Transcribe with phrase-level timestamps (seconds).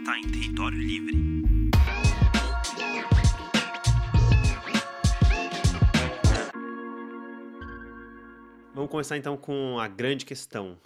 [0.00, 1.14] está em território livre.
[8.74, 10.78] Vamos começar então com a grande questão.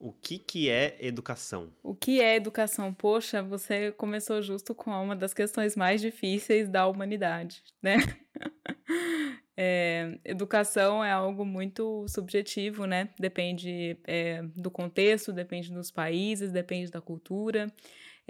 [0.00, 1.72] O que, que é educação?
[1.82, 2.92] O que é educação?
[2.92, 7.96] Poxa, você começou justo com uma das questões mais difíceis da humanidade, né?
[9.60, 13.08] É, educação é algo muito subjetivo, né?
[13.18, 17.66] Depende é, do contexto, depende dos países, depende da cultura.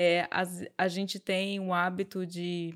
[0.01, 0.29] É,
[0.79, 2.73] a gente tem o hábito de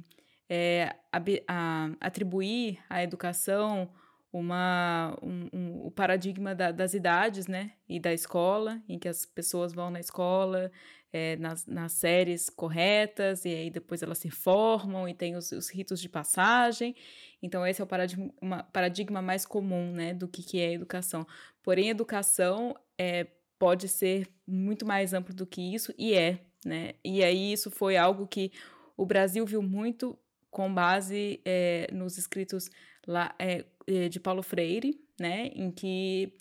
[0.49, 3.89] é, ab, a, atribuir à educação
[4.33, 9.27] uma, um, um, o paradigma da, das idades, né, e da escola, em que as
[9.27, 10.73] pessoas vão na escola,
[11.13, 15.69] é, nas, nas séries corretas, e aí depois elas se formam e tem os, os
[15.69, 16.97] ritos de passagem.
[17.43, 21.27] Então, esse é o paradigma, paradigma mais comum, né, do que, que é educação.
[21.63, 23.27] Porém, educação é,
[23.59, 27.97] pode ser muito mais amplo do que isso, e é, né, e aí isso foi
[27.97, 28.53] algo que
[28.97, 30.19] o Brasil viu muito
[30.51, 32.71] com base é, nos escritos
[33.07, 36.33] lá, é, é, de Paulo Freire, né, em que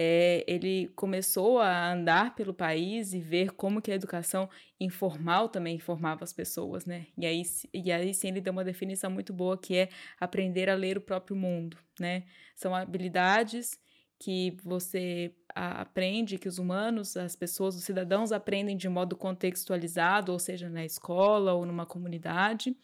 [0.00, 4.48] é, ele começou a andar pelo país e ver como que a educação
[4.78, 7.06] informal também informava as pessoas, né?
[7.18, 7.42] E aí,
[7.74, 9.88] e aí sim ele deu uma definição muito boa que é
[10.20, 12.22] aprender a ler o próprio mundo, né?
[12.54, 13.76] São habilidades
[14.18, 20.38] que você aprende, que os humanos, as pessoas, os cidadãos aprendem de modo contextualizado, ou
[20.38, 22.76] seja, na escola ou numa comunidade,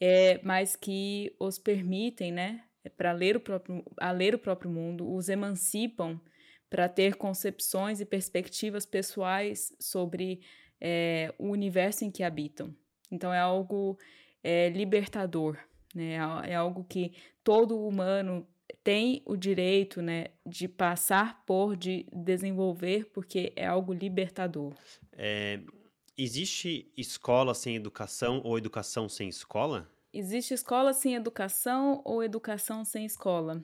[0.00, 4.70] é, mas que os permitem, né, é, para ler o próprio, a ler o próprio
[4.70, 6.20] mundo, os emancipam
[6.70, 10.40] para ter concepções e perspectivas pessoais sobre
[10.80, 12.74] é, o universo em que habitam.
[13.10, 13.96] Então é algo
[14.42, 15.56] é, libertador,
[15.94, 16.14] né?
[16.44, 17.12] É algo que
[17.44, 18.46] todo humano
[18.82, 24.74] tem o direito, né, de passar por, de desenvolver, porque é algo libertador.
[25.12, 25.60] É,
[26.16, 29.90] existe escola sem educação ou educação sem escola?
[30.12, 33.62] Existe escola sem educação ou educação sem escola?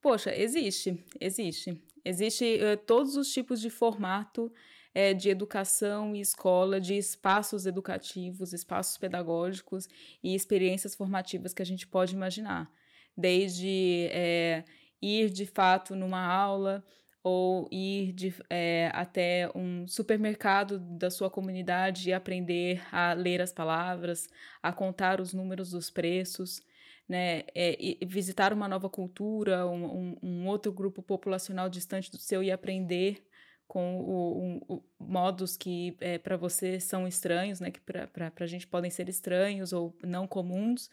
[0.00, 1.82] Poxa, existe, existe.
[2.04, 4.52] Existe uh, todos os tipos de formato
[4.94, 9.86] é, de educação e escola, de espaços educativos, espaços pedagógicos
[10.22, 12.72] e experiências formativas que a gente pode imaginar.
[13.16, 14.64] Desde é,
[15.00, 16.84] ir de fato numa aula,
[17.28, 23.52] ou ir de, é, até um supermercado da sua comunidade e aprender a ler as
[23.52, 24.28] palavras,
[24.62, 26.62] a contar os números dos preços,
[27.08, 32.44] né, é, visitar uma nova cultura, um, um, um, outro grupo populacional distante do seu
[32.44, 33.25] e aprender
[33.66, 38.46] com o, um, o modos que é, para você são estranhos, né, que para a
[38.46, 40.88] gente podem ser estranhos ou não comuns.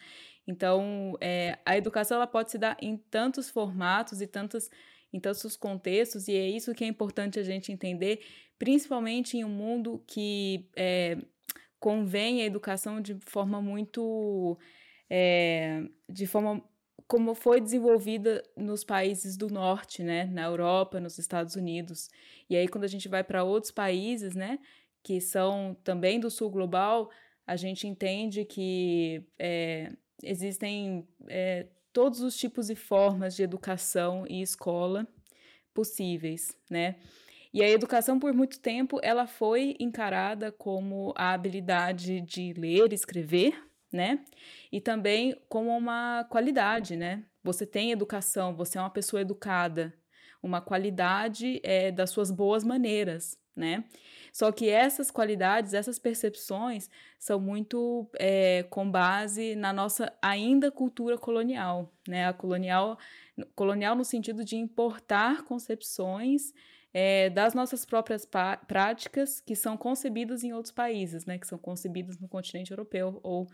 [0.48, 4.70] Então, é, a educação ela pode se dar em tantos formatos e tantas
[5.12, 8.26] em tantos os contextos, e é isso que é importante a gente entender,
[8.58, 11.20] principalmente em um mundo que é,
[11.80, 14.58] convém a educação de forma muito.
[16.10, 16.64] De forma
[17.14, 22.10] como foi desenvolvida nos países do norte, né, na Europa, nos Estados Unidos.
[22.50, 24.58] E aí quando a gente vai para outros países, né,
[25.04, 27.12] que são também do sul global,
[27.46, 29.92] a gente entende que é,
[30.24, 35.08] existem é, todos os tipos e formas de educação e escola
[35.72, 36.96] possíveis, né?
[37.54, 43.54] E a educação, por muito tempo, ela foi encarada como a habilidade de ler escrever,
[43.94, 44.20] né?
[44.72, 47.24] E também como uma qualidade, né?
[47.44, 49.94] Você tem educação, você é uma pessoa educada,
[50.42, 53.84] uma qualidade é, das suas boas maneiras, né?
[54.32, 56.90] Só que essas qualidades, essas percepções
[57.20, 62.28] são muito é, com base na nossa ainda cultura colonial, né?
[62.28, 62.98] A colonial,
[63.56, 66.52] colonial no sentido de importar concepções
[66.94, 68.28] é, das nossas próprias
[68.68, 71.38] práticas que são concebidas em outros países, né?
[71.38, 73.48] Que são concebidas no continente europeu ou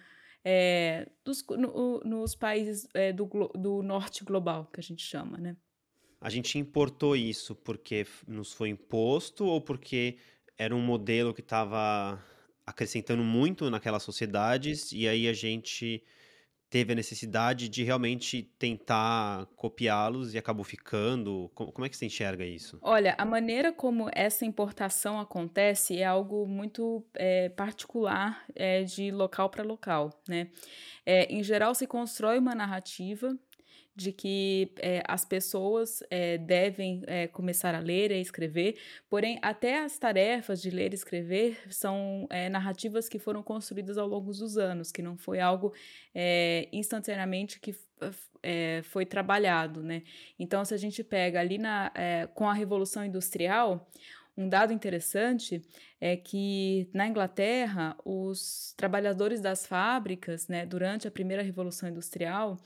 [0.43, 5.55] é, dos, no, nos países é, do, do norte global, que a gente chama, né?
[6.21, 10.17] A gente importou isso porque nos foi imposto ou porque
[10.57, 12.21] era um modelo que estava
[12.65, 16.03] acrescentando muito naquelas sociedades e aí a gente
[16.69, 21.49] teve a necessidade de realmente tentar copiá-los e acabou ficando?
[21.55, 22.77] Como, é que você enxerga isso?
[22.81, 29.49] Olha, a maneira como essa importação acontece é algo muito é, particular é, de local
[29.49, 30.49] para local, né?
[31.05, 33.35] É, em geral, se constrói uma narrativa
[33.99, 38.77] de que é, as pessoas é, devem é, começar a ler e escrever,
[39.09, 44.31] porém, até as tarefas de ler e escrever são narrativas que foram construídas ao longo
[44.31, 45.73] dos anos, que não foi algo
[46.71, 47.75] instantaneamente que
[48.83, 50.03] foi trabalhado, né?
[50.37, 51.91] Então, se a gente pega ali na,
[52.33, 53.89] com a Revolução Industrial,
[54.39, 55.61] um dado interessante
[55.99, 62.57] é que na Inglaterra os trabalhadores das fábricas, né, durante a primeira revolução industrial,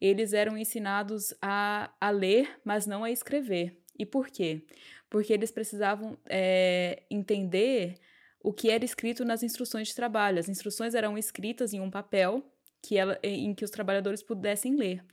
[0.00, 3.78] eles eram ensinados a, a ler, mas não a escrever.
[3.98, 4.62] E por quê?
[5.10, 7.96] Porque eles precisavam é, entender
[8.42, 10.38] o que era escrito nas instruções de trabalho.
[10.38, 12.42] As instruções eram escritas em um papel
[12.82, 15.04] que ela, em que os trabalhadores pudessem ler.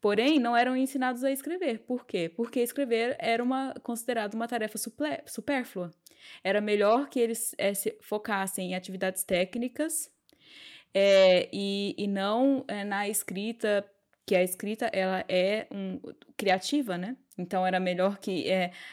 [0.00, 1.80] Porém, não eram ensinados a escrever.
[1.80, 2.28] Por quê?
[2.28, 4.78] Porque escrever era uma considerada uma tarefa
[5.26, 5.90] supérflua.
[6.42, 10.10] Era melhor que eles é, se focassem em atividades técnicas
[10.94, 13.88] é, e, e não é, na escrita,
[14.26, 16.00] que a escrita ela é um,
[16.36, 17.16] criativa, né?
[17.38, 18.44] Então era melhor que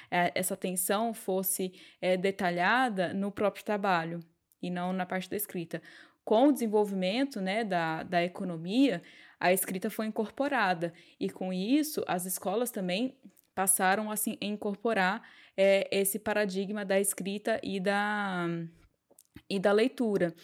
[0.10, 1.74] essa atenção fosse
[2.22, 4.22] detalhada no próprio trabalho
[4.62, 5.82] e não na parte da escrita
[6.30, 9.02] com o desenvolvimento né, da, da economia,
[9.40, 10.94] a escrita foi incorporada.
[11.20, 13.18] E com isso, as escolas também
[13.56, 15.28] passaram assim, a incorporar
[15.58, 18.46] é, esse paradigma da escrita e da,
[19.50, 20.36] e da leitura.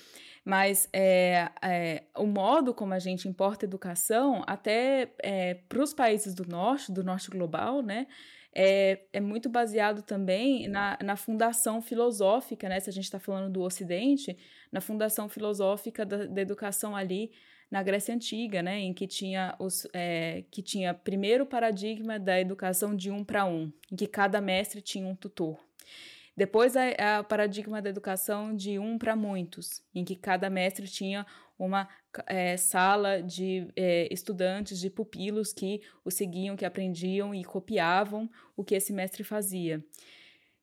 [0.44, 6.34] Mas é, é, o modo como a gente importa educação, até é, para os países
[6.34, 8.08] do norte, do norte global, né,
[8.56, 12.80] é, é muito baseado também na, na fundação filosófica, né?
[12.80, 14.38] Se a gente está falando do Ocidente,
[14.72, 17.32] na fundação filosófica da, da, educação ali
[17.70, 18.80] na Grécia Antiga, né?
[18.80, 23.46] Em que tinha, os, é, que tinha primeiro o paradigma da educação de um para
[23.46, 25.60] um, em que cada mestre tinha um tutor.
[26.38, 31.26] Depois, o paradigma da educação de um para muitos, em que cada mestre tinha
[31.58, 31.88] uma
[32.28, 38.64] é, sala de é, estudantes, de pupilos que o seguiam, que aprendiam e copiavam o
[38.64, 39.84] que esse mestre fazia.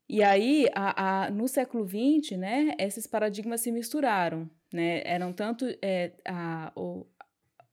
[0.08, 5.64] E aí, a, a, no século XX, né, esses paradigmas se misturaram, né, eram tanto
[5.80, 7.06] é, a, o,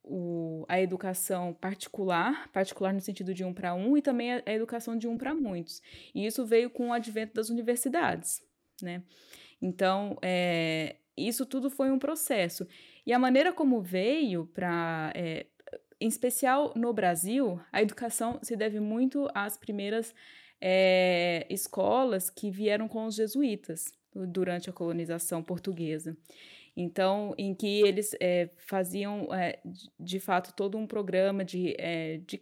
[0.03, 4.53] o, a educação particular, particular no sentido de um para um, e também a, a
[4.53, 5.81] educação de um para muitos.
[6.15, 8.41] E isso veio com o advento das universidades,
[8.81, 9.03] né.
[9.61, 12.65] Então, é, isso tudo foi um processo.
[13.09, 15.11] E a maneira como veio para.
[15.15, 15.47] É,
[15.99, 20.13] em especial no Brasil, a educação se deve muito às primeiras
[20.61, 26.15] é, escolas que vieram com os jesuítas durante a colonização portuguesa.
[26.77, 29.59] Então, em que eles é, faziam, é,
[29.99, 31.75] de fato, todo um programa de,
[32.27, 32.39] de,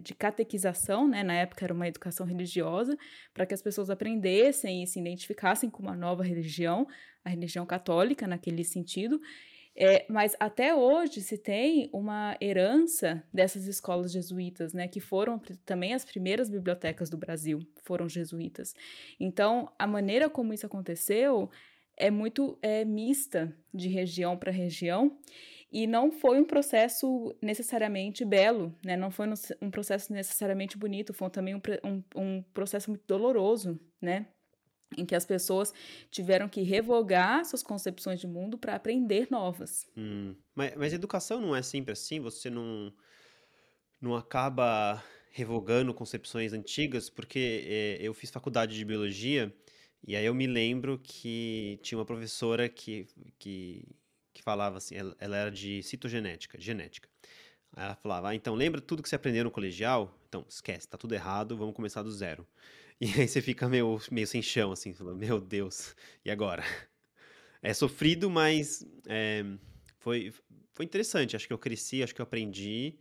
[0.00, 1.22] de catequização, né?
[1.22, 2.94] na época era uma educação religiosa,
[3.32, 6.86] para que as pessoas aprendessem e se identificassem com uma nova religião,
[7.24, 9.18] a religião católica, naquele sentido,
[9.82, 15.94] é, mas até hoje se tem uma herança dessas escolas jesuítas, né, que foram também
[15.94, 18.74] as primeiras bibliotecas do Brasil, foram jesuítas.
[19.18, 21.48] Então, a maneira como isso aconteceu
[21.96, 25.18] é muito é, mista de região para região
[25.72, 28.98] e não foi um processo necessariamente belo, né?
[28.98, 29.28] não foi
[29.62, 34.26] um processo necessariamente bonito, foi também um, um, um processo muito doloroso, né?
[34.96, 35.72] Em que as pessoas
[36.10, 39.86] tiveram que revogar suas concepções de mundo para aprender novas.
[39.96, 40.34] Hum.
[40.54, 42.20] Mas, mas educação não é sempre assim?
[42.20, 42.92] Você não,
[44.00, 47.08] não acaba revogando concepções antigas?
[47.08, 49.54] Porque é, eu fiz faculdade de biologia
[50.06, 53.06] e aí eu me lembro que tinha uma professora que,
[53.38, 53.84] que,
[54.32, 57.08] que falava assim, ela, ela era de citogenética, genética.
[57.76, 60.18] Ela falava, ah, então lembra tudo que você aprendeu no colegial?
[60.28, 62.46] Então, esquece, tá tudo errado, vamos começar do zero.
[63.00, 65.94] E aí você fica meio, meio sem chão, assim, falando, meu Deus,
[66.24, 66.62] e agora?
[67.62, 69.44] É sofrido, mas é,
[69.98, 70.32] foi,
[70.72, 71.36] foi interessante.
[71.36, 72.98] Acho que eu cresci, acho que eu aprendi.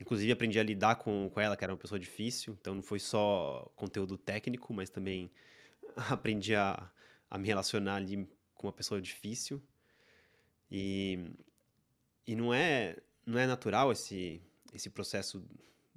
[0.00, 2.56] Inclusive, aprendi a lidar com, com ela, que era uma pessoa difícil.
[2.60, 5.30] Então, não foi só conteúdo técnico, mas também
[6.10, 6.90] aprendi a,
[7.30, 9.62] a me relacionar ali com uma pessoa difícil.
[10.70, 11.30] E,
[12.26, 12.96] e não é
[13.26, 14.40] não é natural esse,
[14.72, 15.44] esse processo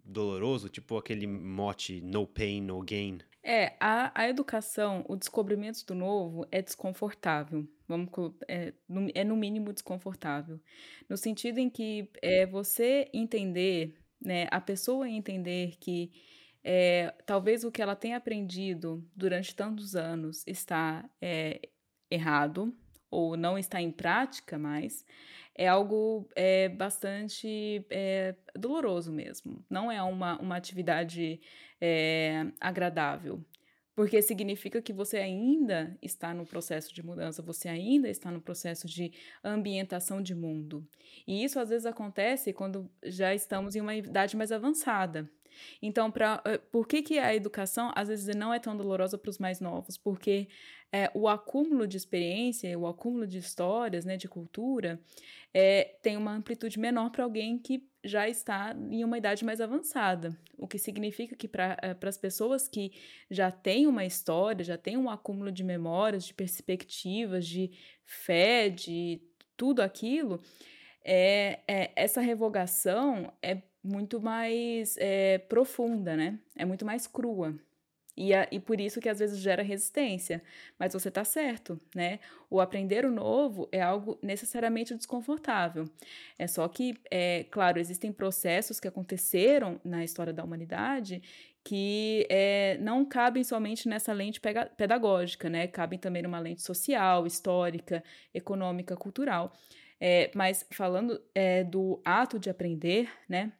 [0.04, 3.20] doloroso, tipo aquele mote no pain, no gain?
[3.44, 7.68] É, a, a educação, o descobrimento do novo é desconfortável.
[7.88, 8.10] Vamos,
[8.48, 10.60] é, no, é no mínimo desconfortável.
[11.10, 16.12] No sentido em que é você entender, né, a pessoa entender que
[16.64, 21.60] é, talvez o que ela tenha aprendido durante tantos anos está é,
[22.12, 22.72] errado
[23.12, 25.06] ou não está em prática mais,
[25.54, 29.64] é algo é, bastante é, doloroso mesmo.
[29.70, 31.40] Não é uma, uma atividade
[31.80, 33.44] é, agradável.
[33.94, 38.88] Porque significa que você ainda está no processo de mudança, você ainda está no processo
[38.88, 39.12] de
[39.44, 40.88] ambientação de mundo.
[41.28, 45.30] E isso às vezes acontece quando já estamos em uma idade mais avançada.
[45.82, 49.30] Então, pra, eh, por que, que a educação às vezes não é tão dolorosa para
[49.30, 49.98] os mais novos?
[49.98, 50.48] Porque
[50.92, 55.00] é, o acúmulo de experiência, o acúmulo de histórias, né, de cultura,
[55.54, 60.36] é, tem uma amplitude menor para alguém que já está em uma idade mais avançada,
[60.58, 62.92] o que significa que para as pessoas que
[63.30, 67.72] já têm uma história, já têm um acúmulo de memórias, de perspectivas, de
[68.04, 69.22] fé, de
[69.56, 70.42] tudo aquilo,
[71.04, 76.40] é, é essa revogação é muito mais é, profunda, né?
[76.56, 77.56] É muito mais crua.
[78.16, 80.44] E, a, e por isso que às vezes gera resistência.
[80.78, 82.20] Mas você está certo, né?
[82.50, 85.90] O aprender o novo é algo necessariamente desconfortável.
[86.38, 91.22] É só que, é, claro, existem processos que aconteceram na história da humanidade
[91.64, 94.42] que é, não cabem somente nessa lente
[94.76, 95.68] pedagógica, né?
[95.68, 99.54] Cabem também numa lente social, histórica, econômica, cultural.
[100.00, 103.52] É, mas falando é, do ato de aprender, né?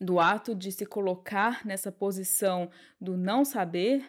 [0.00, 4.04] Do ato de se colocar nessa posição do não saber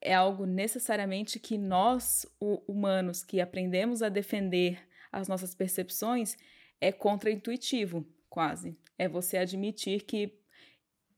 [0.00, 4.78] é algo necessariamente que nós, humanos, que aprendemos a defender
[5.10, 6.36] as nossas percepções,
[6.78, 8.76] é contraintuitivo, quase.
[8.98, 10.38] É você admitir que,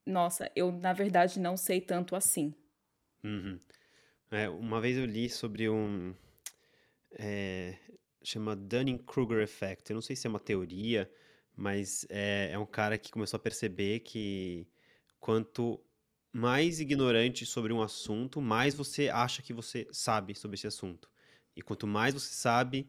[0.06, 2.54] nossa, eu na verdade não sei tanto assim.
[3.25, 3.58] Uhum.
[4.30, 6.14] É, uma vez eu li sobre um.
[7.18, 7.76] É,
[8.23, 9.90] chama Dunning-Kruger Effect.
[9.90, 11.11] Eu não sei se é uma teoria
[11.56, 14.68] mas é, é um cara que começou a perceber que
[15.18, 15.82] quanto
[16.32, 21.10] mais ignorante sobre um assunto, mais você acha que você sabe sobre esse assunto.
[21.56, 22.86] E quanto mais você sabe,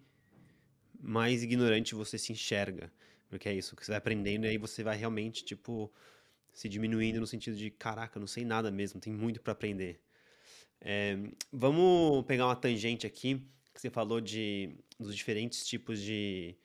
[1.00, 2.92] mais ignorante você se enxerga.
[3.30, 5.92] Porque é isso que você vai aprendendo e aí você vai realmente, tipo,
[6.52, 10.02] se diminuindo no sentido de, caraca, não sei nada mesmo, tem muito para aprender.
[10.82, 11.18] É,
[11.52, 13.42] vamos pegar uma tangente aqui,
[13.74, 16.58] que você falou de, dos diferentes tipos de,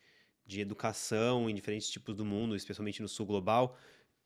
[0.46, 3.76] de educação em diferentes tipos do mundo, especialmente no sul global.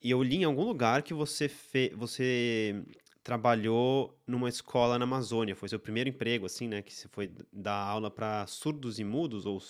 [0.02, 1.90] E eu li em algum lugar que você, fe...
[1.96, 2.84] você
[3.22, 5.56] trabalhou numa escola na Amazônia.
[5.56, 6.82] Foi seu primeiro emprego, assim, né?
[6.82, 9.60] Que você foi dar aula para surdos e mudos, ou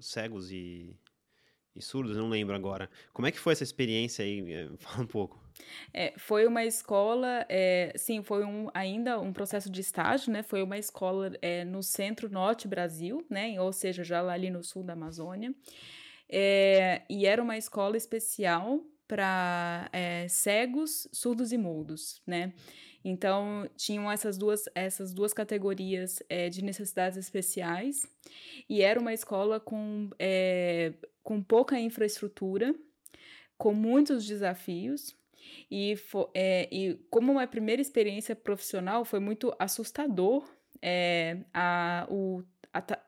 [0.00, 0.96] cegos e...
[1.74, 2.90] e surdos, não lembro agora.
[3.12, 4.52] Como é que foi essa experiência aí?
[4.52, 5.40] É, fala um pouco.
[5.92, 10.42] É, foi uma escola, é, sim, foi um, ainda um processo de estágio, né?
[10.42, 13.60] Foi uma escola é, no centro-norte Brasil, né?
[13.60, 15.54] Ou seja, já lá ali no sul da Amazônia.
[16.30, 19.90] E era uma escola especial para
[20.30, 22.54] cegos, surdos e mudos, né?
[23.04, 28.06] Então, tinham essas duas, essas duas categorias é, de necessidades especiais,
[28.68, 30.10] e era uma escola com,
[31.22, 32.74] com pouca infraestrutura,
[33.58, 35.16] com muitos desafios,
[35.70, 35.96] e,
[36.34, 40.48] é, e como uma primeira experiência profissional, foi muito assustador
[40.80, 42.42] é, a, o,
[42.72, 43.00] a ta,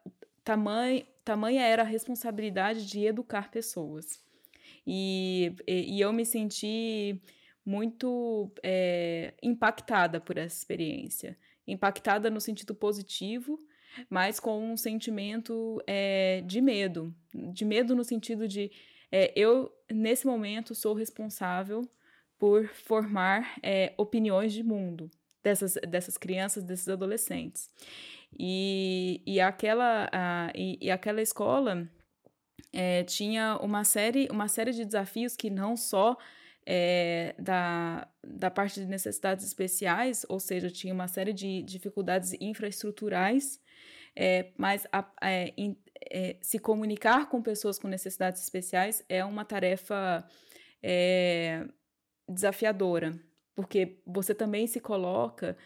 [0.44, 4.22] tamanho, tamanha era a responsabilidade de educar pessoas.
[4.86, 7.20] E, e, e eu me senti
[7.64, 11.36] muito é, impactada por essa experiência.
[11.66, 13.58] Impactada no sentido positivo,
[14.10, 17.14] mas com um sentimento é, de medo.
[17.32, 18.70] De medo no sentido de
[19.10, 21.88] é, eu, nesse momento, sou responsável
[22.38, 23.56] por formar
[23.96, 25.08] opiniões de mundo
[25.42, 27.70] dessas, dessas crianças, desses adolescentes.
[28.36, 31.88] E, e, aquela, a, e, e aquela escola
[33.06, 36.18] tinha uma série, uma série de desafios que não só
[36.66, 43.60] é, da, da parte de necessidades especiais, ou seja, tinha uma série de dificuldades infraestruturais,
[44.16, 45.04] é, mas a,
[45.56, 45.76] in,
[46.10, 50.26] é, se comunicar com pessoas com necessidades especiais é uma tarefa
[52.28, 53.18] desafiadora,
[53.54, 55.56] porque você também se coloca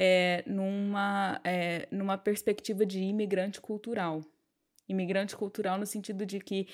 [0.00, 4.22] é, numa, é, numa perspectiva de imigrante cultural.
[4.88, 6.68] Imigrante cultural no sentido de que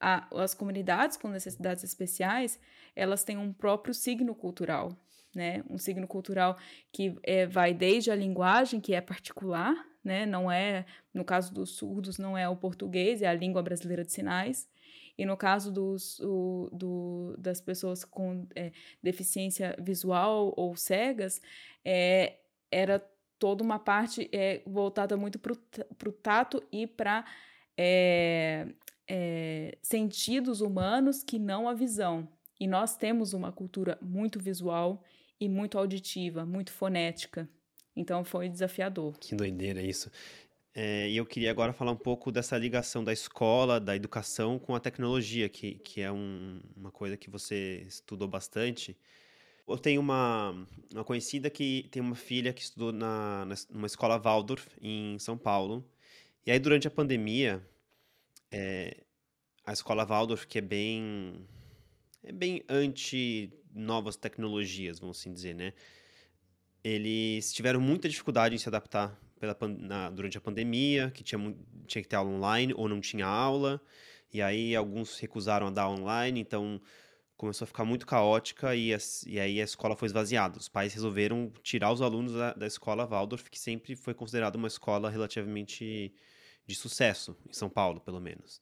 [0.00, 2.58] a, as comunidades com necessidades especiais,
[2.94, 4.96] elas têm um próprio signo cultural,
[5.34, 5.62] né?
[5.68, 6.56] Um signo cultural
[6.92, 10.24] que é, vai desde a linguagem, que é particular, né?
[10.26, 14.12] Não é, no caso dos surdos, não é o português, é a língua brasileira de
[14.12, 14.68] sinais,
[15.18, 18.70] e no caso dos, o, do, das pessoas com é,
[19.02, 21.42] deficiência visual ou cegas,
[21.84, 22.36] é,
[22.70, 23.04] era
[23.36, 25.52] toda uma parte é, voltada muito para
[26.08, 27.24] o tato e para
[27.76, 28.68] é,
[29.08, 32.28] é, sentidos humanos que não a visão.
[32.60, 35.02] E nós temos uma cultura muito visual
[35.40, 37.48] e muito auditiva, muito fonética.
[37.96, 39.16] Então foi desafiador.
[39.18, 40.10] Que doideira isso.
[40.74, 44.74] É, e eu queria agora falar um pouco dessa ligação da escola, da educação com
[44.74, 48.96] a tecnologia, que, que é um, uma coisa que você estudou bastante.
[49.66, 50.54] Eu tenho uma,
[50.92, 55.36] uma conhecida que tem uma filha que estudou na, na, numa escola Waldorf, em São
[55.36, 55.84] Paulo.
[56.46, 57.62] E aí, durante a pandemia,
[58.50, 59.04] é,
[59.64, 61.46] a escola Waldorf, que é bem,
[62.22, 65.72] é bem anti novas tecnologias, vamos assim dizer, né?
[66.82, 71.54] Eles tiveram muita dificuldade em se adaptar pela, na, durante a pandemia, que tinha,
[71.86, 73.80] tinha que ter aula online ou não tinha aula.
[74.32, 76.80] E aí alguns recusaram a dar online, então
[77.36, 78.90] começou a ficar muito caótica e,
[79.26, 80.58] e aí a escola foi esvaziada.
[80.58, 84.68] Os pais resolveram tirar os alunos da, da escola Waldorf, que sempre foi considerada uma
[84.68, 86.12] escola relativamente
[86.68, 88.60] de sucesso, em São Paulo, pelo menos.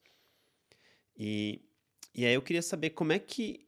[1.18, 1.60] E,
[2.14, 3.66] e aí eu queria saber como é que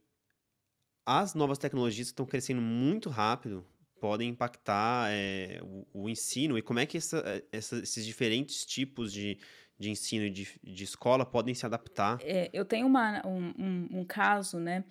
[1.05, 3.67] as novas tecnologias estão crescendo muito rápido,
[4.01, 9.13] podem impactar é, o, o, ensino e como é que essa, essa, esses diferentes tipos
[9.13, 9.41] de,
[9.77, 12.19] de ensino e de, de escola podem se adaptar?
[12.23, 14.85] É, eu tenho uma, um, um, um, caso, né,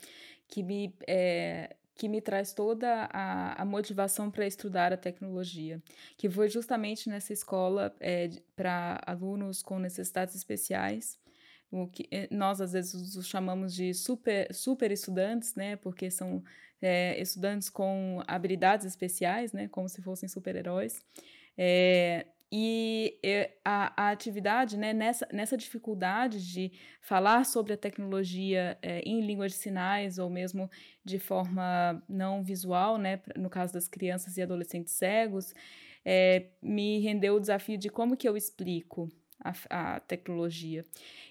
[0.46, 5.82] que me, é, que me traz toda a, a motivação para estudar a tecnologia,
[6.16, 11.18] que foi justamente nessa escola é, para alunos com necessidades especiais,
[11.72, 16.44] o que nós às vezes os chamamos de super, super estudantes, né, porque são
[16.82, 21.04] é, estudantes com habilidades especiais, né, como se fossem super-heróis.
[21.58, 23.20] É, e
[23.66, 29.48] a, a, atividade, né, nessa, nessa dificuldade de falar sobre a tecnologia é, em língua
[29.48, 30.70] de sinais ou mesmo
[31.04, 35.54] de forma não visual, né, no caso das crianças e adolescentes cegos,
[36.06, 39.10] é, me rendeu o desafio de como que eu explico
[39.70, 40.86] a, a tecnologia.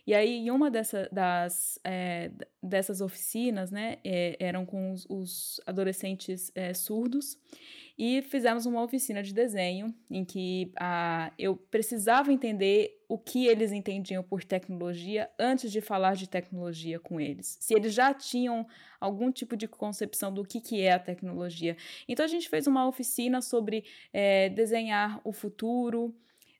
[0.07, 2.31] E aí, em uma dessa, das, é,
[2.63, 7.39] dessas oficinas, né, é, eram com os, os adolescentes é, surdos,
[7.99, 13.73] e fizemos uma oficina de desenho em que a, eu precisava entender o que eles
[13.73, 17.57] entendiam por tecnologia antes de falar de tecnologia com eles.
[17.59, 18.67] Se eles já tinham
[19.01, 21.77] algum tipo de concepção do que, que é a tecnologia.
[22.07, 26.15] Então a gente fez uma oficina sobre é, desenhar o futuro,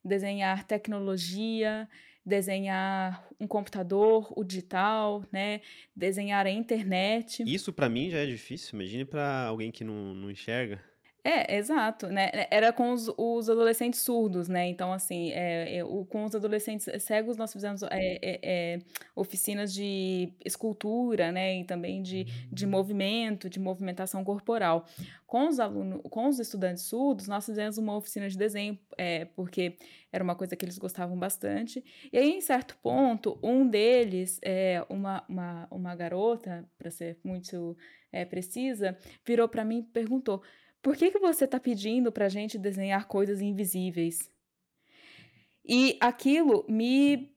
[0.07, 1.89] desenhar tecnologia,
[2.25, 5.61] desenhar um computador, o digital, né?
[5.95, 7.45] Desenhar a internet.
[7.47, 8.79] Isso para mim já é difícil.
[8.79, 10.83] Imagine para alguém que não, não enxerga.
[11.27, 12.31] É, exato, né?
[12.53, 14.69] Era com os, os adolescentes surdos, né?
[14.69, 18.79] Então, assim, é, é, o, com os adolescentes cegos, nós fizemos é, é, é,
[19.13, 21.59] oficinas de escultura, né?
[21.59, 22.71] E também de, de hum.
[22.71, 24.87] movimento, de movimentação corporal.
[25.27, 29.77] Com os alunos, com os estudantes surdos, nós fizemos uma oficina de desenho, é, porque
[30.13, 31.85] era uma coisa que eles gostavam bastante.
[32.13, 37.77] E aí, em certo ponto, um deles, é, uma, uma, uma garota, para ser muito
[38.31, 38.97] precisa,
[39.27, 40.43] virou para mim e perguntou
[40.87, 44.31] por que, que você está pedindo para a gente desenhar coisas invisíveis?
[45.65, 47.35] E aquilo me.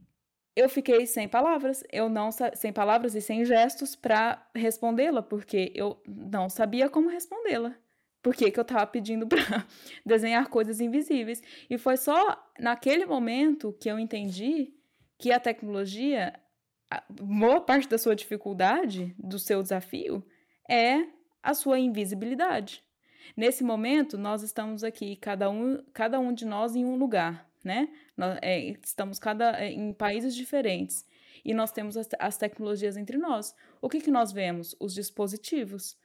[0.56, 6.00] Eu fiquei sem palavras, eu não sem palavras e sem gestos para respondê-la, porque eu
[6.08, 7.76] não sabia como respondê-la.
[8.22, 9.66] Por que, que eu estava pedindo para
[10.06, 11.42] desenhar coisas invisíveis?
[11.68, 14.76] E foi só naquele momento que eu entendi
[15.18, 16.40] que a tecnologia,
[16.88, 20.24] a boa parte da sua dificuldade, do seu desafio,
[20.70, 21.04] é
[21.42, 22.88] a sua invisibilidade.
[23.36, 27.90] Nesse momento, nós estamos aqui, cada um, cada um de nós em um lugar, né?
[28.16, 31.06] Nós, é, estamos cada, é, em países diferentes
[31.44, 33.56] e nós temos as, as, tecnologias entre nós.
[33.82, 34.76] O que, que nós vemos?
[34.80, 35.98] Os dispositivos.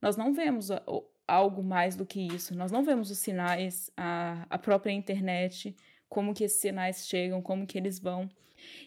[0.00, 0.82] Nós não vemos a,
[1.26, 2.54] a, algo mais do que isso.
[2.54, 5.74] Nós não vemos os sinais, a, a própria internet,
[6.08, 8.28] como que esses sinais chegam, como que eles vão.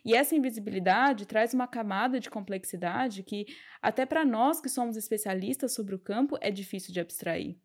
[0.04, 3.46] E essa invisibilidade traz uma camada de complexidade que,
[3.82, 7.58] até para nós que somos especialistas sobre o campo, é difícil de abstrair.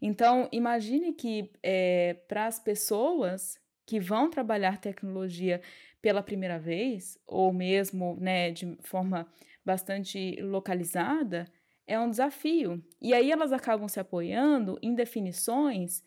[0.00, 5.60] Então, imagine que é, para as pessoas que vão trabalhar tecnologia
[6.02, 9.26] pela primeira vez, ou mesmo né, de forma
[9.64, 11.46] bastante localizada,
[11.86, 12.84] é um desafio.
[13.00, 16.02] E aí elas acabam se apoiando em definições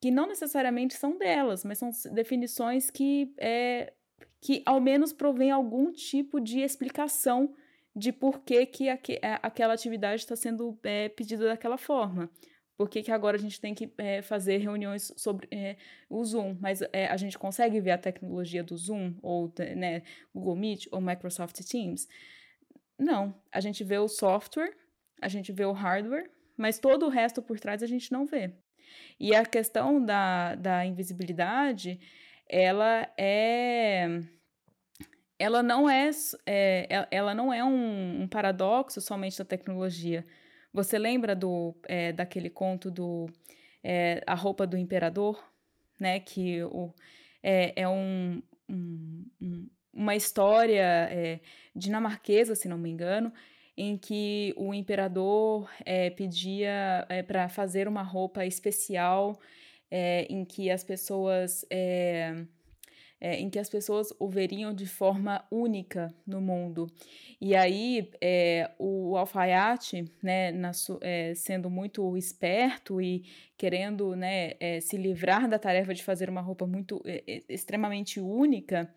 [0.00, 3.92] que não necessariamente são delas, mas são definições que, é,
[4.40, 7.54] que ao menos provém algum tipo de explicação
[7.96, 12.28] de por que, que aqu aquela atividade está sendo é, pedida daquela forma.
[12.76, 15.76] Por que, que agora a gente tem que é, fazer reuniões sobre é,
[16.08, 16.56] o Zoom?
[16.60, 20.02] Mas é, a gente consegue ver a tecnologia do Zoom, ou né,
[20.34, 22.08] Google Meet, ou Microsoft Teams?
[22.98, 23.34] Não.
[23.52, 24.76] A gente vê o software,
[25.22, 28.52] a gente vê o hardware, mas todo o resto por trás a gente não vê.
[29.20, 32.00] E a questão da, da invisibilidade,
[32.48, 34.20] ela é
[35.38, 36.10] ela não é,
[36.46, 40.24] é ela não é um, um paradoxo somente da tecnologia
[40.74, 43.30] você lembra do é, daquele conto do
[43.82, 45.40] é, A Roupa do Imperador?
[46.00, 46.18] Né?
[46.18, 46.92] Que o,
[47.40, 51.38] é, é um, um, uma história é,
[51.76, 53.32] dinamarquesa, se não me engano,
[53.76, 59.38] em que o imperador é, pedia é, para fazer uma roupa especial
[59.88, 61.64] é, em que as pessoas
[63.20, 66.86] é, em que as pessoas o veriam de forma única no mundo.
[67.40, 73.24] E aí é, o alfaiate, né, na, é, sendo muito esperto e
[73.56, 78.20] querendo né, é, se livrar da tarefa de fazer uma roupa muito é, é, extremamente
[78.20, 78.92] única,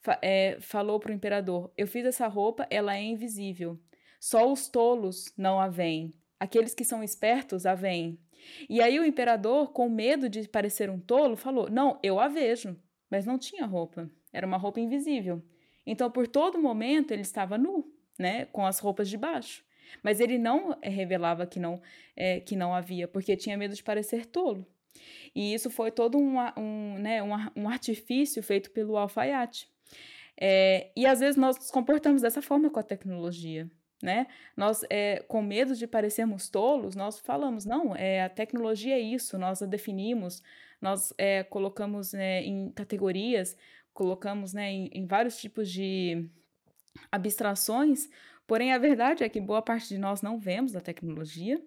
[0.00, 0.18] fa
[0.60, 3.78] falou para o imperador: Eu fiz essa roupa, ela é invisível.
[4.20, 6.12] Só os tolos não a veem.
[6.38, 8.18] Aqueles que são espertos a veem.
[8.68, 12.76] E aí o imperador, com medo de parecer um tolo, falou: Não, eu a vejo.
[13.12, 14.10] Mas não tinha roupa.
[14.32, 15.42] Era uma roupa invisível.
[15.84, 18.46] Então, por todo momento, ele estava nu, né?
[18.46, 19.62] Com as roupas de baixo.
[20.02, 21.82] Mas ele não eh, revelava que não,
[22.16, 24.66] é, que não havia, porque tinha medo de parecer tolo.
[25.34, 29.68] E isso foi todo um, um, né, um, um artifício feito pelo alfaiate.
[30.40, 33.70] É, e às vezes nós nos comportamos dessa forma com a tecnologia.
[34.02, 34.26] Né?
[34.56, 39.36] Nós, é, com medo de parecermos tolos, nós falamos, não, é, a tecnologia é isso,
[39.38, 40.42] nós a definimos,
[40.82, 43.56] nós é, colocamos né, em categorias,
[43.94, 46.28] colocamos né, em, em vários tipos de
[47.10, 48.10] abstrações,
[48.46, 51.62] porém a verdade é que boa parte de nós não vemos a tecnologia,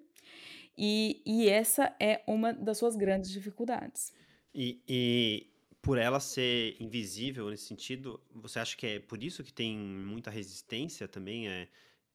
[0.78, 4.14] e, e essa é uma das suas grandes dificuldades.
[4.54, 5.48] E, e,
[5.82, 10.30] por ela ser invisível nesse sentido, você acha que é por isso que tem muita
[10.30, 11.68] resistência também é,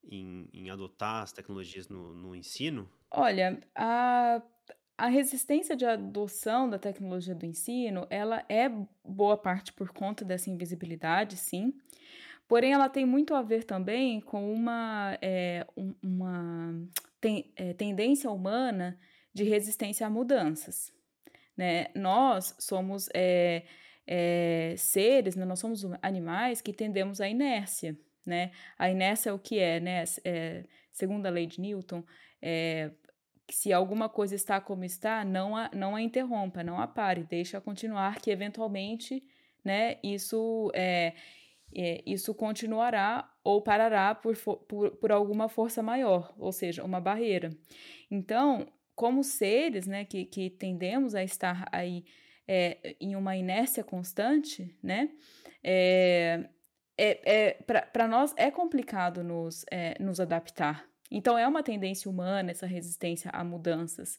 [0.05, 2.91] em, em adotar as tecnologias no, no ensino?
[3.11, 4.43] Olha, a,
[5.01, 8.71] a resistência de adoção da tecnologia do ensino, ela é
[9.03, 11.73] boa parte por conta dessa invisibilidade, sim.
[12.47, 15.67] Porém, ela tem muito a ver também com uma, é,
[16.03, 16.75] uma
[17.19, 19.01] ten, é, tendência humana
[19.33, 20.93] de resistência a mudanças.
[21.57, 21.87] Né?
[21.95, 23.63] Nós somos é,
[24.07, 25.47] é, seres, né?
[25.47, 27.99] nós somos animais que tendemos à inércia.
[28.27, 28.51] Né?
[28.79, 30.05] A inércia é o que é, né?
[30.27, 32.05] É, segundo a lei de Newton,
[32.43, 32.91] é,
[33.51, 37.61] se alguma coisa está como está, não a, não a interrompa, não a pare, deixa
[37.61, 39.23] continuar, que eventualmente
[39.65, 41.15] né, isso, é,
[41.75, 47.51] é, isso continuará ou parará por, por, por alguma força maior, ou seja, uma barreira.
[48.11, 52.05] Então, como seres né, que, que tendemos a estar aí
[52.47, 55.11] é, em uma inércia constante, né,
[55.63, 56.49] é,
[56.99, 57.53] é, é
[57.93, 60.89] para nós é complicado nos, é, nos adaptar.
[61.11, 64.18] Então, é uma tendência humana essa resistência a mudanças.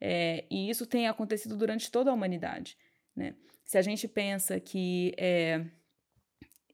[0.00, 2.76] É, e isso tem acontecido durante toda a humanidade.
[3.14, 3.34] Né?
[3.64, 5.64] Se a gente pensa que é,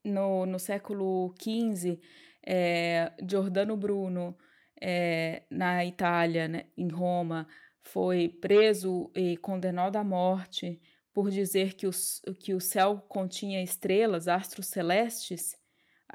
[0.02, 2.00] no, no século XV,
[2.44, 4.36] é, Giordano Bruno,
[5.50, 7.48] na Itália, né, em Roma,
[7.82, 10.80] foi preso e condenado à morte
[11.12, 15.56] por dizer que, os, que o céu continha estrelas, astros celestes,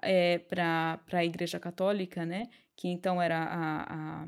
[0.02, 4.26] é, para a Igreja Católica, né, que então era a,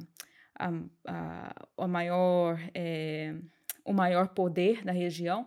[0.55, 0.71] a,
[1.07, 3.35] a, a maior, é,
[3.83, 5.45] o maior poder da região,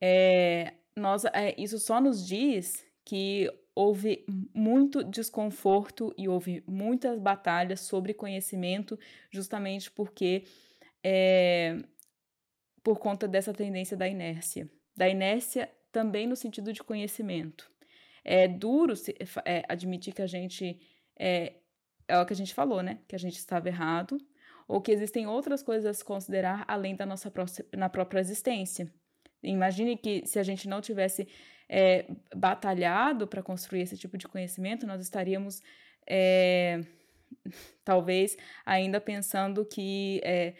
[0.00, 7.80] é, nós, é, isso só nos diz que houve muito desconforto e houve muitas batalhas
[7.80, 8.98] sobre conhecimento,
[9.30, 10.44] justamente porque
[11.02, 11.78] é,
[12.82, 14.68] por conta dessa tendência da inércia.
[14.96, 17.70] Da inércia também no sentido de conhecimento.
[18.24, 19.14] É duro se,
[19.44, 20.80] é, admitir que a gente
[21.18, 21.54] é,
[22.08, 22.98] é o que a gente falou, né?
[23.06, 24.18] Que a gente estava errado,
[24.66, 27.32] ou que existem outras coisas a se considerar além da nossa
[27.76, 28.92] na própria existência.
[29.42, 31.28] Imagine que se a gente não tivesse
[31.68, 35.62] é, batalhado para construir esse tipo de conhecimento, nós estaríamos
[36.06, 36.80] é,
[37.84, 40.54] talvez ainda pensando que é,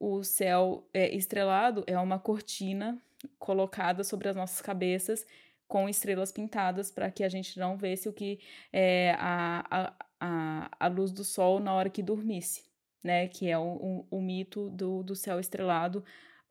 [0.00, 2.98] o céu é, estrelado é uma cortina
[3.38, 5.26] colocada sobre as nossas cabeças
[5.66, 8.38] com estrelas pintadas para que a gente não vesse o que
[8.72, 12.64] é a, a, a luz do sol na hora que dormisse,
[13.02, 13.28] né?
[13.28, 16.02] Que é o, o, o mito do, do céu estrelado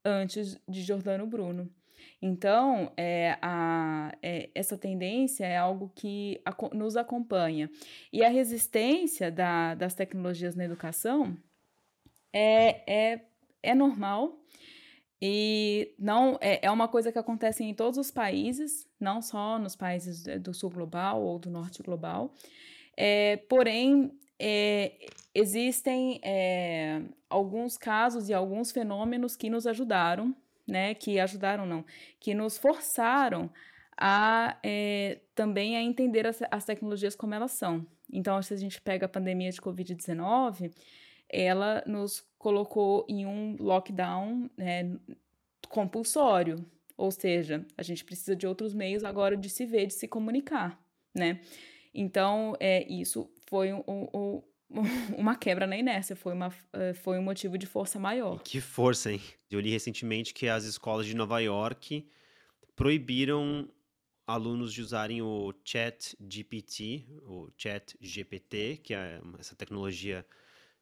[0.05, 1.67] antes de Giordano Bruno.
[2.21, 7.69] Então, é, a, é, essa tendência é algo que a, nos acompanha.
[8.11, 11.35] E a resistência da, das tecnologias na educação
[12.31, 13.25] é, é,
[13.63, 14.39] é normal
[15.19, 19.75] e não é, é uma coisa que acontece em todos os países, não só nos
[19.75, 22.33] países do sul global ou do norte global.
[22.95, 30.35] É, porém, é, existem é, alguns casos e alguns fenômenos que nos ajudaram
[30.67, 31.85] né, que ajudaram não,
[32.19, 33.49] que nos forçaram
[33.97, 37.85] a é, também a entender as, as, tecnologias como elas são.
[38.11, 40.73] Então, se a gente pega a pandemia de Covid-19,
[41.29, 44.97] ela nos colocou em um lockdown né,
[45.69, 46.65] compulsório,
[46.97, 50.79] ou seja, a gente precisa de outros meios agora de se ver, de se comunicar,
[51.13, 51.39] né?
[51.93, 54.43] Então, é, isso foi um, um,
[55.17, 58.41] uma quebra na inércia, foi, uma, eh, foi um motivo de força maior.
[58.41, 59.21] Que força, hein?
[59.49, 62.07] Eu li recentemente que as escolas de Nova York
[62.75, 63.69] proibiram
[64.25, 70.25] alunos de usarem o Chat GPT, o Chat GPT, que é essa tecnologia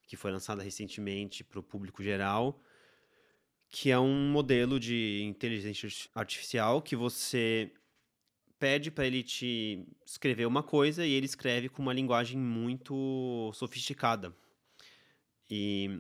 [0.03, 2.61] que foi lançada recentemente para o público geral,
[3.69, 7.71] que é um modelo de inteligência artificial que você
[8.61, 14.31] pede para ele te escrever uma coisa e ele escreve com uma linguagem muito sofisticada.
[15.49, 15.99] E,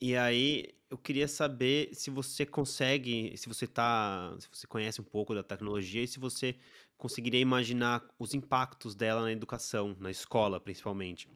[0.00, 5.04] e aí eu queria saber se você consegue, se você tá, se você conhece um
[5.04, 6.56] pouco da tecnologia e se você
[6.96, 11.28] conseguiria imaginar os impactos dela na educação, na escola principalmente.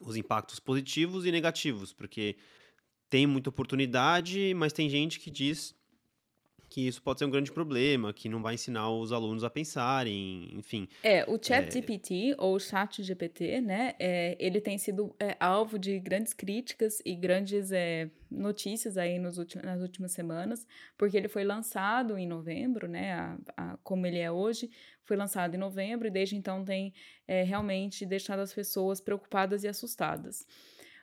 [0.00, 2.36] Os impactos positivos e negativos, porque
[3.10, 5.74] tem muita oportunidade, mas tem gente que diz
[6.74, 10.48] que isso pode ser um grande problema, que não vai ensinar os alunos a pensarem,
[10.54, 10.88] enfim.
[11.04, 12.34] É, o ChatGPT, é...
[12.36, 18.10] ou ChatGPT, né, é, ele tem sido é, alvo de grandes críticas e grandes é,
[18.28, 20.66] notícias aí nos nas últimas semanas,
[20.98, 24.68] porque ele foi lançado em novembro, né, a, a, como ele é hoje,
[25.04, 26.92] foi lançado em novembro e desde então tem
[27.28, 30.44] é, realmente deixado as pessoas preocupadas e assustadas.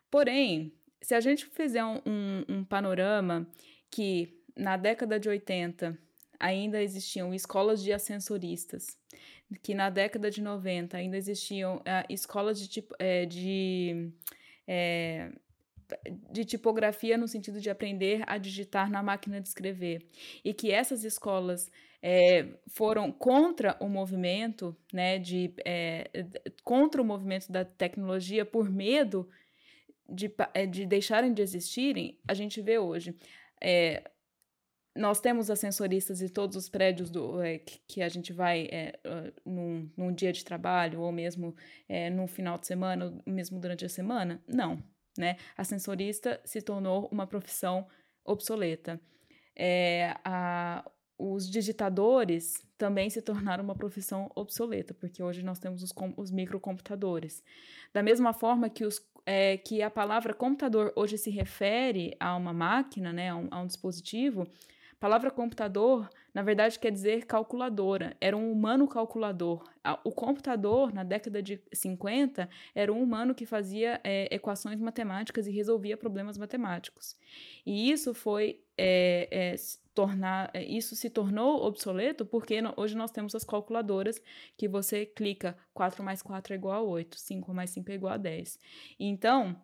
[0.09, 3.47] Porém, se a gente fizer um, um, um panorama
[3.91, 5.97] que na década de 80
[6.39, 8.97] ainda existiam escolas de ascensoristas,
[9.61, 14.11] que na década de 90 ainda existiam uh, escolas de, é, de,
[14.67, 15.31] é,
[16.31, 20.05] de tipografia no sentido de aprender a digitar na máquina de escrever,
[20.43, 25.53] e que essas escolas é, foram contra o movimento, né, de,
[26.63, 29.29] contra o movimento da tecnologia por medo
[30.09, 30.33] de,
[30.69, 33.15] de deixarem de existirem, a gente vê hoje.
[33.61, 34.10] É,
[34.95, 38.99] nós temos ascensoristas em todos os prédios do, é, que, a gente vai é,
[39.45, 41.55] num, num, dia de trabalho ou mesmo
[41.87, 44.41] é, no final de semana, ou mesmo durante a semana?
[44.47, 44.83] Não,
[45.17, 45.37] né?
[45.57, 47.87] Ascensorista se tornou uma profissão
[48.25, 48.99] obsoleta.
[49.55, 50.83] É, a,
[51.17, 57.43] os digitadores também se tornaram uma profissão obsoleta, porque hoje nós temos os, os microcomputadores.
[57.93, 62.51] Da mesma forma que, os, é, que a palavra computador hoje se refere a uma
[62.51, 64.47] máquina, né, a um, a um dispositivo,
[65.01, 68.15] palavra computador, na verdade, quer dizer calculadora.
[68.21, 69.67] Era um humano calculador.
[70.03, 75.51] O computador, na década de 50, era um humano que fazia é, equações matemáticas e
[75.51, 77.17] resolvia problemas matemáticos.
[77.65, 79.55] E isso foi é, é,
[79.95, 84.21] tornar, é, isso se tornou obsoleto porque hoje nós temos as calculadoras
[84.55, 88.13] que você clica 4 mais 4 é igual a 8, 5 mais 5 é igual
[88.13, 88.59] a 10.
[88.99, 89.59] Então,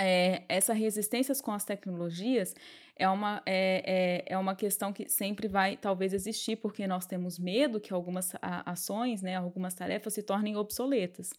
[0.00, 2.54] é, resistência com as tecnologias
[2.96, 7.38] é uma, é, é, é uma questão que sempre vai, talvez, existir, porque nós temos
[7.38, 11.32] medo que algumas ações, né, algumas tarefas se tornem obsoletas.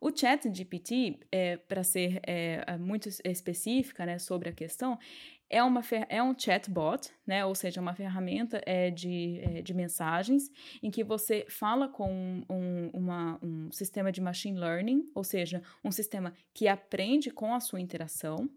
[0.00, 4.98] O chat GPT, é, para ser é, muito específica né, sobre a questão,
[5.48, 7.44] é, uma, é um chatbot, né?
[7.44, 10.50] Ou seja, uma ferramenta é, de, é, de mensagens
[10.82, 15.90] em que você fala com um, uma, um sistema de machine learning, ou seja, um
[15.90, 18.48] sistema que aprende com a sua interação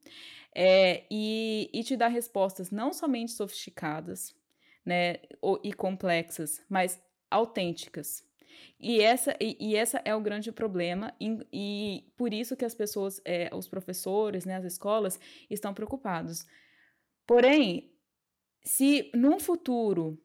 [0.53, 4.35] é, e, e te dá respostas não somente sofisticadas
[4.85, 5.17] né,
[5.63, 6.99] e complexas, mas
[7.29, 8.27] autênticas.
[8.79, 12.73] E essa, e, e, essa é o grande problema, e, e, por isso que as
[12.73, 16.45] pessoas, é, os professores, né, as escolas, estão preocupados.
[17.29, 17.93] Porém,
[18.63, 20.19] se num futuro,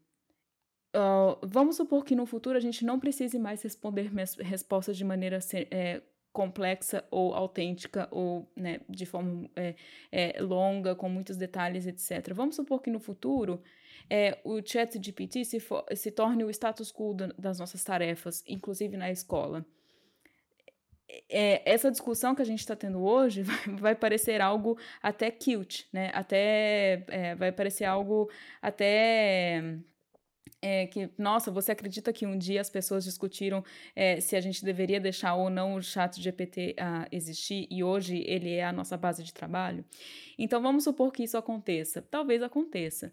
[0.97, 5.39] uh, vamos supor que no futuro a gente não precise mais responder respostas de maneira
[5.71, 6.01] é,
[6.33, 9.75] complexa ou autêntica ou né, de forma é,
[10.11, 12.33] é, longa, com muitos detalhes, etc.
[12.33, 13.63] Vamos supor que no futuro
[14.09, 18.97] é, o chat GPT se, for, se torne o status quo das nossas tarefas, inclusive
[18.97, 19.63] na escola
[21.29, 25.87] é, essa discussão que a gente está tendo hoje vai, vai, parecer algo até cute,
[25.93, 26.11] né?
[26.15, 29.79] Até é, vai parecer algo até
[30.61, 33.63] é, que, nossa, você acredita que um dia as pessoas discutiram
[33.95, 38.25] é, se a gente deveria deixar ou não o chat GPT uh, existir e hoje
[38.27, 39.85] ele é a nossa base de trabalho?
[40.39, 42.01] Então vamos supor que isso aconteça.
[42.01, 43.13] Talvez aconteça.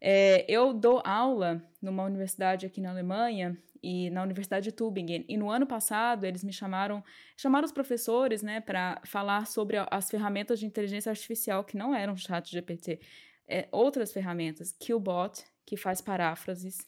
[0.00, 5.24] É, eu dou aula numa universidade aqui na Alemanha e na Universidade de Tübingen.
[5.28, 7.04] E no ano passado eles me chamaram,
[7.36, 12.16] chamaram os professores, né, para falar sobre as ferramentas de inteligência artificial que não eram
[12.16, 12.98] chat GPT,
[13.46, 16.78] é, outras ferramentas, Qbot, que faz paráfrases,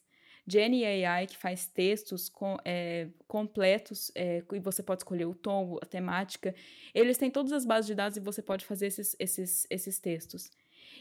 [0.45, 5.85] GenAI, que faz textos com, é, completos, é, e você pode escolher o tom, a
[5.85, 6.53] temática.
[6.93, 10.51] Eles têm todas as bases de dados e você pode fazer esses, esses, esses textos.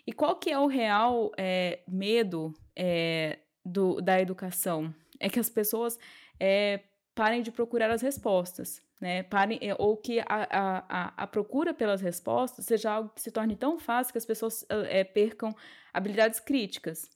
[0.06, 4.94] E qual que é o real é, medo é, do, da educação?
[5.20, 5.98] É que as pessoas
[6.38, 6.80] é,
[7.14, 9.22] parem de procurar as respostas, né?
[9.24, 13.56] Parem, é, ou que a, a, a, procura pelas respostas seja algo que se torne
[13.56, 15.54] tão fácil que as pessoas é, percam
[15.92, 17.10] habilidades críticas.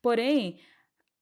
[0.00, 0.60] Porém,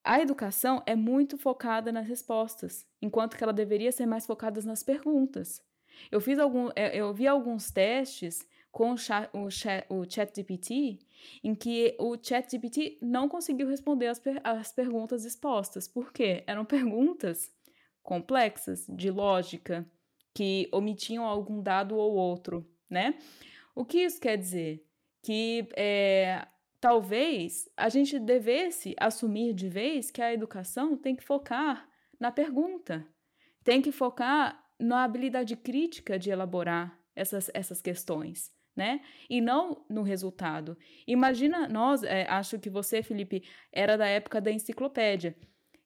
[0.02, 4.82] a educação é muito focada nas respostas, enquanto que ela deveria ser mais focada nas
[4.82, 5.62] perguntas.
[6.10, 10.04] Eu fiz algum, eu vi alguns testes com o, chat, o, chat, o
[11.42, 15.88] em que o ChatGPT não conseguiu responder as, per as perguntas expostas.
[15.88, 16.44] Por quê?
[16.46, 17.52] Eram perguntas
[18.02, 19.86] complexas, de lógica,
[20.34, 23.18] que omitiam algum dado ou outro, né?
[23.74, 24.86] O que isso quer dizer?
[25.22, 26.46] Que é,
[26.80, 33.06] talvez a gente devesse assumir de vez que a educação tem que focar na pergunta,
[33.64, 38.50] tem que focar na habilidade crítica de elaborar essas, essas questões.
[38.76, 39.00] Né?
[39.28, 40.76] E não no resultado.
[41.06, 45.36] Imagina nós, é, acho que você, Felipe, era da época da enciclopédia.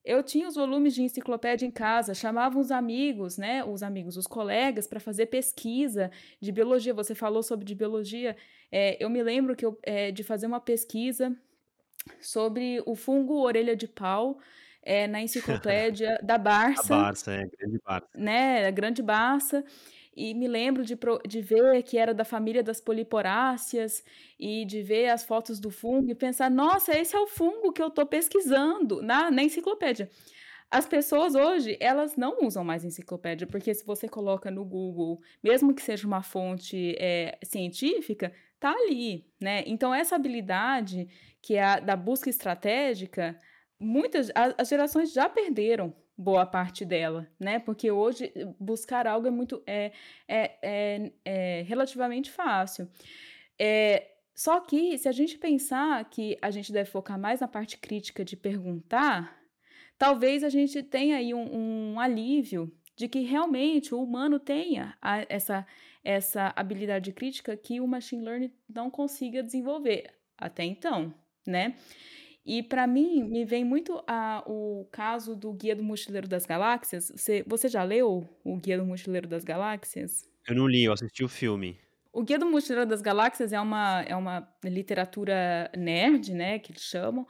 [0.05, 4.27] Eu tinha os volumes de enciclopédia em casa, chamava os amigos, né, os amigos, os
[4.27, 6.93] colegas, para fazer pesquisa de biologia.
[6.93, 8.37] Você falou sobre de biologia.
[8.71, 11.35] É, eu me lembro que eu, é, de fazer uma pesquisa
[12.21, 14.39] sobre o fungo orelha de pau
[14.83, 16.95] é, na enciclopédia da Barça.
[16.95, 18.09] A Barça, é, grande Barça.
[18.15, 19.65] Né, a grande Barça.
[20.17, 20.97] E me lembro de,
[21.27, 24.05] de ver que era da família das poliporáceas
[24.39, 27.83] e de ver as fotos do fungo e pensar: nossa, esse é o fungo que
[27.83, 30.09] eu estou pesquisando na, na enciclopédia.
[30.71, 35.73] As pessoas hoje, elas não usam mais enciclopédia, porque se você coloca no Google, mesmo
[35.73, 39.63] que seja uma fonte é, científica, tá ali, né?
[39.67, 41.07] Então, essa habilidade
[41.41, 43.39] que é a da busca estratégica,
[43.79, 47.59] muitas, as gerações já perderam boa parte dela, né?
[47.59, 49.93] Porque hoje buscar algo é muito é,
[50.29, 52.89] é, é, é relativamente fácil.
[53.59, 57.79] É, só que se a gente pensar que a gente deve focar mais na parte
[57.79, 59.41] crítica de perguntar,
[59.97, 65.25] talvez a gente tenha aí um, um alívio de que realmente o humano tenha a,
[65.29, 65.67] essa,
[66.03, 71.15] essa habilidade crítica que o machine learning não consiga desenvolver até então,
[71.47, 71.77] né?
[72.45, 77.11] E para mim, me vem muito a, o caso do Guia do Mochileiro das Galáxias.
[77.15, 80.29] Você, você já leu o Guia do Mochileiro das Galáxias?
[80.47, 81.79] Eu não li, eu assisti o filme.
[82.13, 86.83] O Guia do Mochileiro das Galáxias é uma, é uma literatura nerd, né, que eles
[86.83, 87.27] chamam.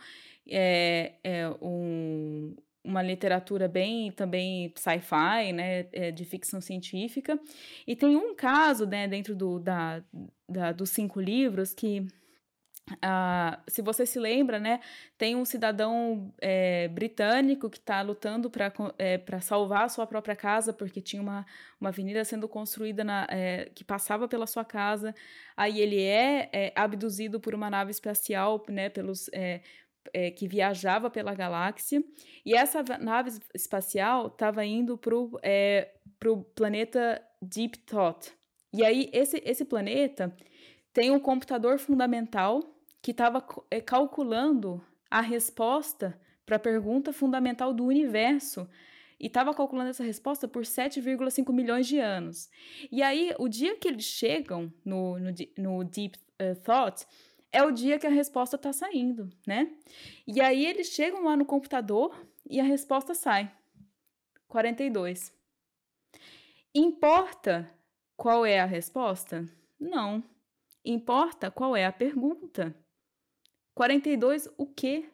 [0.47, 7.39] É, é um, uma literatura bem também sci-fi, né, é, de ficção científica.
[7.87, 10.03] E tem um caso, né, dentro do, da,
[10.49, 12.07] da, dos cinco livros que
[12.91, 14.79] Uh, se você se lembra, né,
[15.17, 20.71] tem um cidadão é, britânico que está lutando para é, salvar a sua própria casa,
[20.71, 21.47] porque tinha uma,
[21.81, 25.15] uma avenida sendo construída na, é, que passava pela sua casa.
[25.57, 29.63] Aí ele é, é abduzido por uma nave espacial, né, pelos, é,
[30.13, 32.05] é, que viajava pela galáxia.
[32.45, 38.31] E essa nave espacial estava indo para o planeta Deep Thought.
[38.75, 40.37] E aí, esse, esse planeta
[40.93, 42.74] tem um computador fundamental
[43.05, 48.67] que estava é, calculando a resposta para a pergunta fundamental do universo
[49.21, 52.49] e estava calculando essa resposta por 7,5 milhões de anos.
[52.91, 57.07] E aí, o dia que eles chegam no, no, no Deep uh, Thought
[57.53, 59.71] é o dia que a resposta está saindo, né?
[60.27, 63.55] E aí, eles chegam lá no computador e a resposta sai:
[64.49, 65.31] 42.
[66.75, 67.71] Importa
[68.17, 69.45] qual é a resposta?
[69.79, 70.25] Não.
[70.83, 72.75] Importa qual é a pergunta.
[73.75, 75.09] 42 o quê?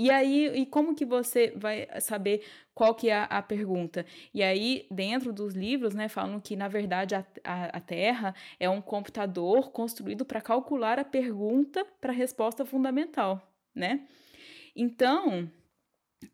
[0.00, 4.06] E aí, e como que você vai saber qual que é a, pergunta?
[4.32, 8.70] E aí, dentro dos livros, né, falam que, na verdade, a, a, a Terra é
[8.70, 14.06] um computador construído para calcular a pergunta para a resposta fundamental, né?
[14.76, 15.50] Então,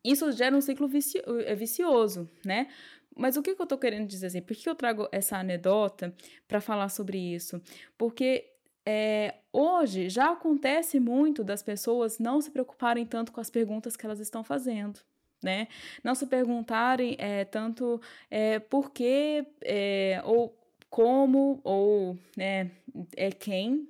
[0.05, 2.69] isso gera um ciclo vicio, é vicioso, né?
[3.17, 4.43] Mas o que, que eu estou querendo dizer assim?
[4.43, 6.15] Por que eu trago essa anedota
[6.47, 7.63] para falar sobre isso?
[7.97, 8.54] Porque
[8.87, 14.05] é, hoje já acontece muito das pessoas não se preocuparem tanto com as perguntas que
[14.05, 15.01] elas estão fazendo.
[15.43, 15.69] Né?
[16.03, 20.57] Não se perguntarem é, tanto é, por que, é, ou
[20.89, 22.71] como, ou né,
[23.15, 23.87] é quem,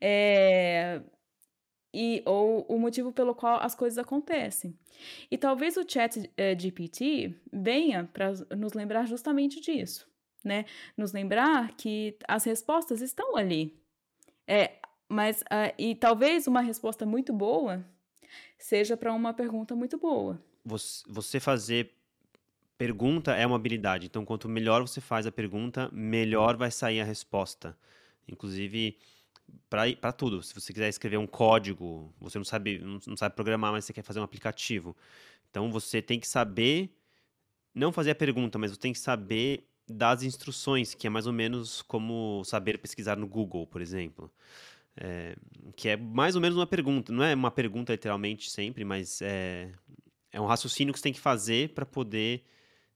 [0.00, 1.00] é,
[1.94, 4.76] e, ou o motivo pelo qual as coisas acontecem.
[5.30, 10.08] E talvez o chat GPT venha para nos lembrar justamente disso,
[10.44, 10.64] né?
[10.96, 13.79] Nos lembrar que as respostas estão ali,
[14.50, 17.84] é, mas uh, e talvez uma resposta muito boa
[18.58, 20.42] seja para uma pergunta muito boa.
[20.64, 21.94] Você fazer
[22.76, 24.06] pergunta é uma habilidade.
[24.06, 27.76] Então, quanto melhor você faz a pergunta, melhor vai sair a resposta.
[28.26, 28.98] Inclusive
[29.68, 30.42] para tudo.
[30.42, 34.02] Se você quiser escrever um código, você não sabe não sabe programar, mas você quer
[34.02, 34.96] fazer um aplicativo.
[35.48, 36.92] Então, você tem que saber
[37.72, 41.32] não fazer a pergunta, mas você tem que saber das instruções, que é mais ou
[41.32, 44.30] menos como saber pesquisar no Google, por exemplo.
[44.96, 45.36] É,
[45.76, 49.70] que é mais ou menos uma pergunta, não é uma pergunta literalmente sempre, mas é,
[50.32, 52.44] é um raciocínio que você tem que fazer para poder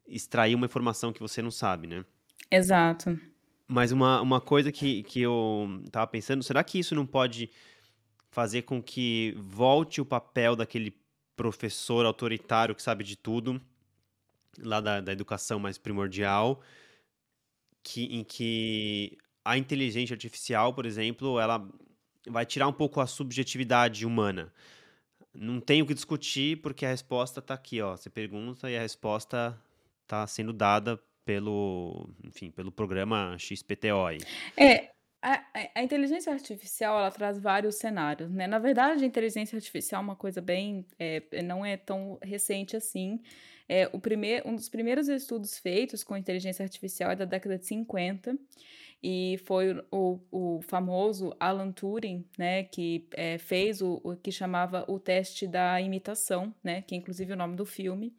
[0.07, 2.05] extrair uma informação que você não sabe, né?
[2.51, 3.19] Exato.
[3.67, 7.51] Mas uma, uma coisa que, que eu tava pensando, será que isso não pode
[8.31, 10.95] fazer com que volte o papel daquele
[11.37, 13.61] professor autoritário que sabe de tudo,
[14.59, 16.61] lá da, da educação mais primordial,
[17.85, 21.69] que, em que a inteligência artificial, por exemplo, ela
[22.27, 24.53] vai tirar um pouco a subjetividade humana.
[25.35, 27.97] Não tem o que discutir porque a resposta está aqui, ó.
[27.97, 29.61] Você pergunta e a resposta
[30.03, 34.07] está sendo dada pelo, enfim, pelo programa XPTO.
[34.07, 34.19] Aí.
[34.57, 35.43] É, a,
[35.75, 38.47] a, inteligência artificial ela traz vários cenários, né?
[38.47, 43.21] Na verdade, a inteligência artificial é uma coisa bem, é, não é tão recente assim.
[43.69, 47.67] É, o primeir, um dos primeiros estudos feitos com inteligência artificial é da década de
[47.67, 48.39] 50
[49.03, 54.85] e foi o, o famoso Alan Turing, né, que é, fez o, o, que chamava
[54.89, 58.15] o teste da imitação, né, que é inclusive o nome do filme,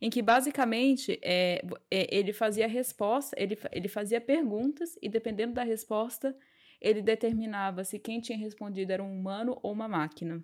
[0.00, 5.62] em que basicamente é, é, ele fazia resposta, ele, ele fazia perguntas e dependendo da
[5.62, 6.36] resposta
[6.80, 10.42] ele determinava se quem tinha respondido era um humano ou uma máquina.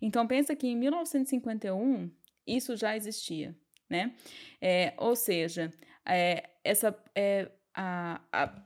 [0.00, 2.08] Então pensa que em 1951
[2.46, 3.54] isso já existia
[3.88, 4.14] né?
[4.60, 5.72] É, ou seja,
[6.04, 8.62] é, essa é a, a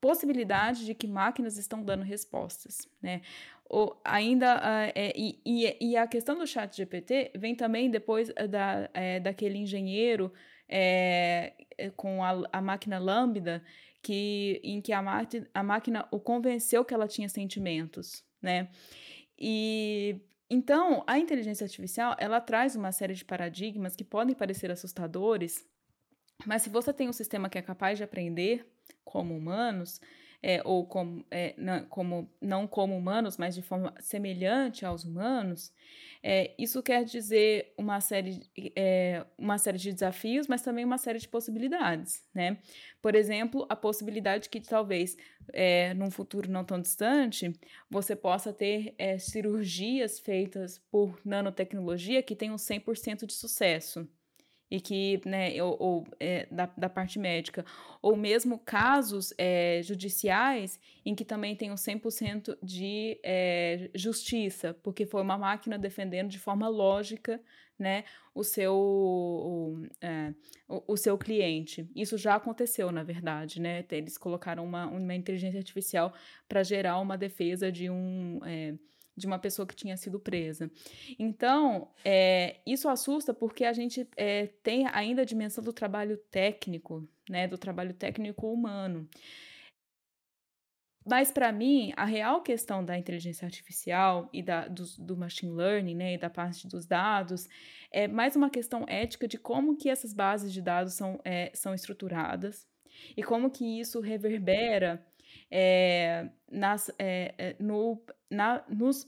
[0.00, 3.22] possibilidade de que máquinas estão dando respostas, né?
[3.68, 8.90] Ou ainda uh, é, e, e, a questão do chat GPT vem também depois da,
[8.92, 10.32] é, daquele engenheiro
[10.68, 11.52] é,
[11.94, 13.62] com a, a, máquina Lambda
[14.02, 15.00] que em que a,
[15.54, 18.68] a máquina o convenceu que ela tinha sentimentos, né?
[19.38, 20.20] E
[20.50, 25.64] então, a inteligência artificial, ela traz uma série de paradigmas que podem parecer assustadores,
[26.44, 28.66] mas se você tem um sistema que é capaz de aprender
[29.04, 30.00] como humanos,
[30.42, 35.72] é, ou como, é, não, como, não como humanos, mas de forma semelhante aos humanos,
[36.22, 38.42] é, isso quer dizer uma série,
[38.76, 42.58] é, uma série de desafios, mas também uma série de possibilidades, né?
[43.00, 45.16] Por exemplo, a possibilidade que talvez,
[45.52, 47.52] é, num futuro não tão distante,
[47.90, 54.08] você possa ter é, cirurgias feitas por nanotecnologia que tenham 100% de sucesso
[54.70, 57.64] e que, né, ou, ou é, da, da parte médica,
[58.00, 65.22] ou mesmo casos é, judiciais em que também tenham 100% de é, justiça, porque foi
[65.22, 67.40] uma máquina defendendo de forma lógica,
[67.76, 68.04] né,
[68.34, 70.34] o seu, o, é,
[70.68, 71.90] o, o, seu cliente.
[71.96, 76.12] Isso já aconteceu, na verdade, né, eles colocaram uma, uma inteligência artificial
[76.46, 78.74] para gerar uma defesa de um é,
[79.16, 80.70] de uma pessoa que tinha sido presa.
[81.18, 87.08] Então, é, isso assusta porque a gente é, tem ainda a dimensão do trabalho técnico,
[87.28, 89.08] né, do trabalho técnico humano.
[91.04, 95.94] Mas, para mim, a real questão da inteligência artificial e da, do, do, machine learning,
[95.94, 97.48] né, e da parte dos dados,
[97.90, 101.74] é mais uma questão ética de como que essas bases de dados são, é, são
[101.74, 102.68] estruturadas
[103.16, 105.04] e como que isso reverbera
[105.50, 109.06] é, nas, é, no, na, nos,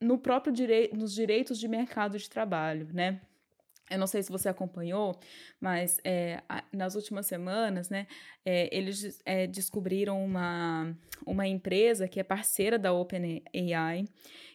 [0.00, 3.20] no próprio direito, nos direitos de mercado de trabalho, né?
[3.90, 5.20] Eu não sei se você acompanhou,
[5.60, 6.42] mas é,
[6.72, 8.06] nas últimas semanas, né,
[8.44, 10.96] é, eles é, descobriram uma,
[11.26, 14.06] uma empresa que é parceira da OpenAI,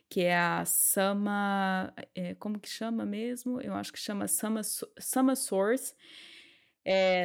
[0.09, 1.93] que é a Sama,
[2.39, 3.61] como que chama mesmo?
[3.61, 5.93] Eu acho que chama Sama, Sama Source,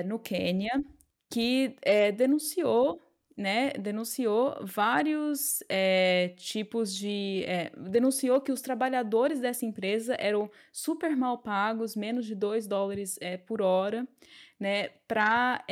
[0.04, 0.84] no Quênia,
[1.30, 1.74] que
[2.14, 3.00] denunciou
[3.36, 7.44] né, denunciou vários é, tipos de.
[7.46, 13.18] É, denunciou que os trabalhadores dessa empresa eram super mal pagos, menos de 2 dólares
[13.20, 14.06] é, por hora,
[14.58, 15.64] né, para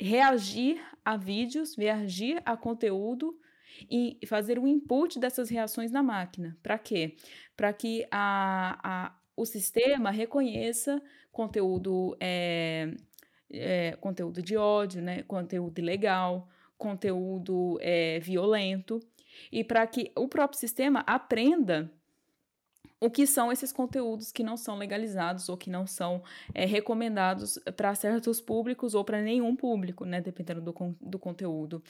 [0.00, 3.38] reagir a vídeos, reagir a conteúdo
[3.90, 6.56] e fazer o input dessas reações na máquina.
[6.62, 7.16] Para quê?
[7.56, 11.00] Para que a, a, o sistema reconheça
[11.30, 12.94] conteúdo é,
[13.50, 19.00] é, conteúdo de ódio, né, conteúdo ilegal, conteúdo é, violento,
[19.50, 21.90] e para que o próprio sistema aprenda
[23.00, 26.22] o que são esses conteúdos que não são legalizados ou que não são
[26.52, 31.82] é, recomendados para certos públicos ou para nenhum público, né, dependendo do, do conteúdo.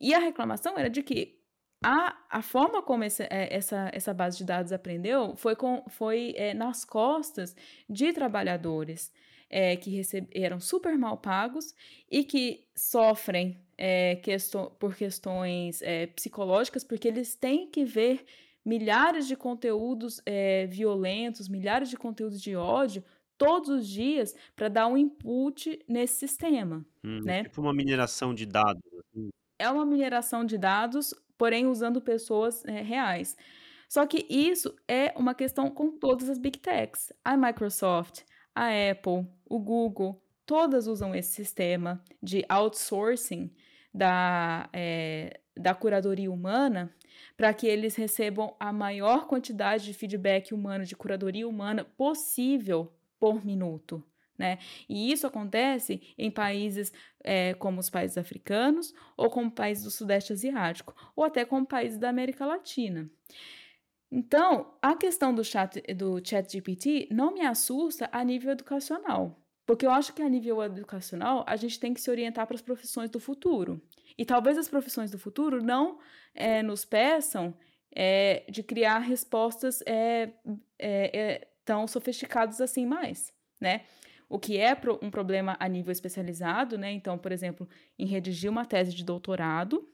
[0.00, 1.40] E a reclamação era de que
[1.82, 6.54] a, a forma como esse, essa, essa base de dados aprendeu foi, com, foi é,
[6.54, 7.54] nas costas
[7.88, 9.12] de trabalhadores
[9.54, 11.76] é, que receb eram super mal pagos
[12.10, 18.24] e que sofrem é, questão, por questões é, psicológicas, porque eles têm que ver
[18.64, 23.04] milhares de conteúdos é, violentos, milhares de conteúdos de ódio
[23.38, 27.44] todos os dias para dar um input nesse sistema, hum, né?
[27.44, 28.82] Tipo uma mineração de dados.
[28.98, 29.28] Assim.
[29.56, 33.36] É uma mineração de dados, porém usando pessoas é, reais.
[33.88, 37.12] Só que isso é uma questão com todas as big techs.
[37.24, 38.22] A Microsoft,
[38.54, 43.50] a Apple, o Google, todas usam esse sistema de outsourcing
[43.92, 46.94] da, é, da curadoria humana
[47.36, 53.44] para que eles recebam a maior quantidade de feedback humano, de curadoria humana possível por
[53.44, 54.04] minuto.
[54.36, 54.58] Né?
[54.88, 56.92] E isso acontece em países
[57.22, 61.98] é, como os países africanos, ou como países do Sudeste Asiático, ou até como países
[61.98, 63.08] da América Latina.
[64.16, 69.84] Então, a questão do chat, do chat GPT não me assusta a nível educacional, porque
[69.84, 73.10] eu acho que a nível educacional a gente tem que se orientar para as profissões
[73.10, 73.82] do futuro.
[74.16, 75.98] E talvez as profissões do futuro não
[76.32, 77.52] é, nos peçam
[77.90, 80.30] é, de criar respostas é,
[81.64, 83.80] tão sofisticadas assim mais, né?
[84.28, 86.90] o que é um problema a nível especializado, né?
[86.90, 89.88] Então, por exemplo, em redigir uma tese de doutorado,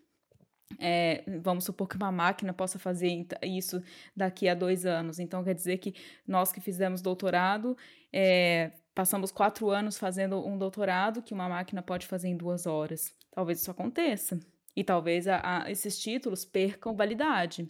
[0.79, 3.83] é, vamos supor que uma máquina possa fazer isso
[4.15, 5.19] daqui a dois anos.
[5.19, 5.95] Então, quer dizer que
[6.27, 7.77] nós que fizemos doutorado,
[8.13, 13.15] é, passamos quatro anos fazendo um doutorado que uma máquina pode fazer em duas horas.
[13.31, 14.39] Talvez isso aconteça.
[14.77, 17.69] E talvez a, a, esses títulos percam validade.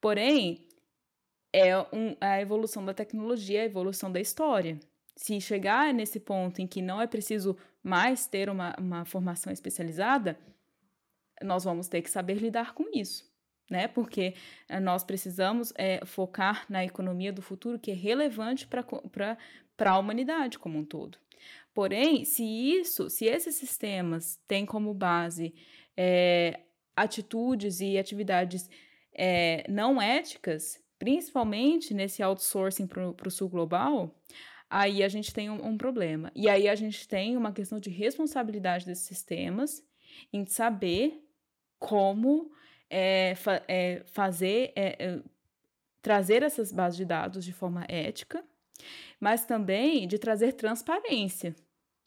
[0.00, 0.66] Porém,
[1.52, 4.78] é um, a evolução da tecnologia, a evolução da história
[5.16, 10.38] se chegar nesse ponto em que não é preciso mais ter uma, uma formação especializada,
[11.42, 13.30] nós vamos ter que saber lidar com isso,
[13.70, 13.88] né?
[13.88, 14.34] Porque
[14.68, 19.36] eh, nós precisamos é, focar na economia do futuro que é relevante para
[19.90, 21.18] a humanidade como um todo.
[21.74, 25.54] Porém, se isso, se esses sistemas têm como base
[25.96, 26.60] é,
[26.96, 28.70] atitudes e atividades
[29.12, 34.18] é, não éticas, principalmente nesse outsourcing para o sul global,
[34.70, 36.32] aí a gente tem um, um, problema.
[36.34, 39.82] E aí a gente tem uma questão de responsabilidade desses sistemas
[40.32, 41.22] em saber
[41.78, 42.50] como
[42.88, 45.20] é, fa é, fazer, é,
[46.02, 48.44] trazer essas bases de dados de forma ética,
[49.20, 51.54] mas também de trazer transparência,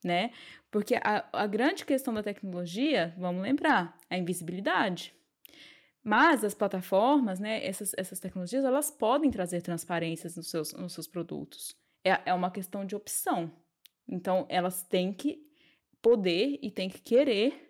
[0.04, 0.32] né?
[0.72, 5.14] Porque a, a grande questão da tecnologia, vamos lembrar, é a invisibilidade.
[6.04, 11.08] Mas as plataformas, né, essas, essas tecnologias, elas podem trazer transparências nos seus, nos seus
[11.08, 13.52] produtos é, é uma questão de opção.
[14.08, 15.48] Então, elas têm que
[16.02, 17.69] poder e têm que querer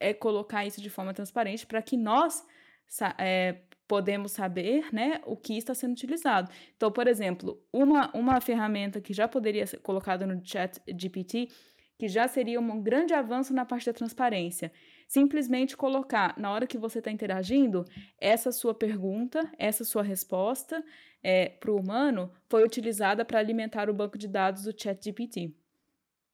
[0.00, 2.44] é, colocar isso de forma transparente para que nós
[3.18, 6.50] é, podemos saber né, o que está sendo utilizado.
[6.76, 11.48] Então, por exemplo, uma, uma ferramenta que já poderia ser colocada no chat GPT,
[11.98, 14.72] que já seria um grande avanço na parte da transparência,
[15.06, 17.84] simplesmente colocar, na hora que você está interagindo,
[18.18, 20.82] essa sua pergunta, essa sua resposta
[21.22, 25.54] é, para o humano foi utilizada para alimentar o banco de dados do ChatGPT.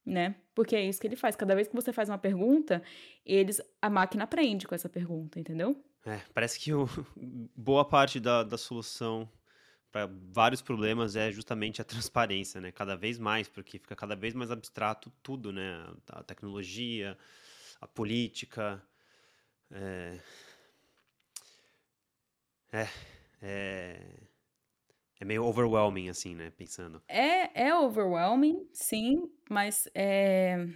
[0.06, 0.36] Né?
[0.54, 1.34] Porque é isso que ele faz.
[1.34, 2.80] Cada vez que você faz uma pergunta,
[3.24, 5.76] eles, a máquina aprende com essa pergunta, entendeu?
[6.04, 6.88] É, parece que o,
[7.56, 9.28] boa parte da, da solução
[9.90, 12.70] para vários problemas é justamente a transparência, né?
[12.70, 15.84] Cada vez mais, porque fica cada vez mais abstrato tudo, né?
[16.08, 17.18] A tecnologia,
[17.80, 18.80] a política.
[19.70, 20.18] É,
[22.72, 22.88] é,
[23.42, 24.00] é,
[25.20, 26.50] é meio overwhelming, assim, né?
[26.56, 27.02] Pensando.
[27.08, 30.66] É, é overwhelming, sim, mas é,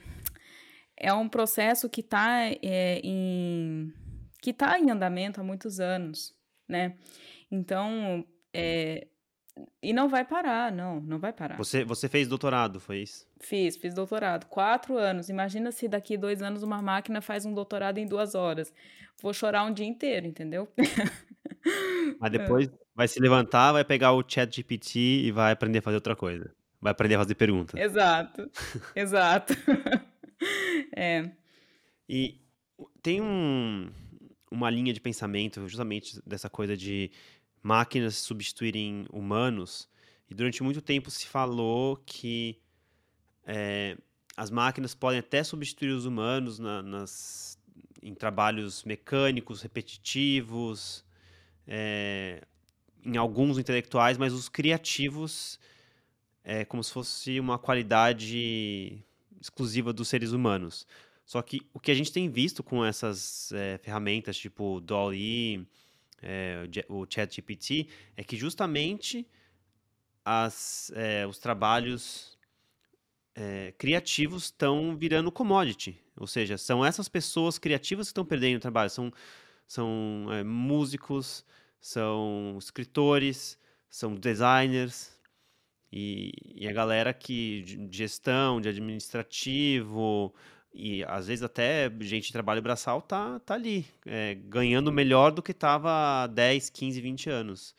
[0.97, 3.93] é um processo que está é, em
[4.41, 6.35] que está em andamento há muitos anos,
[6.67, 6.97] né?
[7.51, 8.25] Então,
[8.55, 9.07] é,
[9.83, 11.57] e não vai parar, não, não vai parar.
[11.57, 13.27] Você, você fez doutorado, foi isso?
[13.39, 14.47] Fiz, fiz doutorado.
[14.47, 15.29] Quatro anos.
[15.29, 18.73] Imagina se daqui dois anos uma máquina faz um doutorado em duas horas.
[19.21, 20.69] Vou chorar um dia inteiro, entendeu?
[22.19, 25.97] Mas depois vai se levantar, vai pegar o chat GPT e vai aprender a fazer
[25.97, 26.51] outra coisa.
[26.81, 27.79] Vai aprender a fazer perguntas.
[27.79, 28.51] Exato,
[28.97, 29.55] exato.
[30.97, 31.31] é.
[32.09, 32.41] E
[33.03, 33.91] tem um,
[34.51, 37.11] uma linha de pensamento justamente dessa coisa de
[37.63, 39.89] máquinas substituírem humanos.
[40.29, 42.59] E durante muito tempo se falou que
[43.45, 43.97] é,
[44.37, 47.59] as máquinas podem até substituir os humanos na, nas,
[48.03, 51.05] em trabalhos mecânicos, repetitivos,
[51.67, 52.43] é,
[53.05, 55.59] em alguns intelectuais, mas os criativos
[56.43, 59.03] é como se fosse uma qualidade
[59.41, 60.87] exclusiva dos seres humanos.
[61.25, 65.65] Só que o que a gente tem visto com essas é, ferramentas tipo DALL-E,
[66.23, 69.27] é, o ChatGPT, é que justamente
[70.25, 72.39] as, é, os trabalhos
[73.35, 75.99] é, criativos estão virando commodity.
[76.17, 78.91] Ou seja, são essas pessoas criativas que estão perdendo o trabalho.
[78.91, 79.13] São,
[79.71, 81.45] são é, músicos,
[81.81, 83.57] são escritores,
[83.89, 85.17] são designers.
[85.93, 90.35] E, e a galera que de gestão, de administrativo,
[90.75, 95.41] e às vezes até gente de trabalho braçal tá, tá ali, é, ganhando melhor do
[95.41, 97.77] que estava há 10, 15, 20 anos.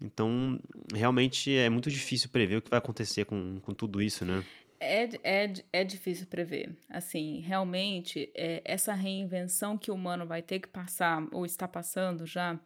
[0.00, 0.58] Então,
[0.92, 4.44] realmente é muito difícil prever o que vai acontecer com, com tudo isso, né?
[4.80, 6.76] É, é, é difícil prever.
[6.88, 12.24] Assim, realmente, é, essa reinvenção que o humano vai ter que passar, ou está passando
[12.26, 12.58] já,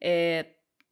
[0.00, 0.46] é,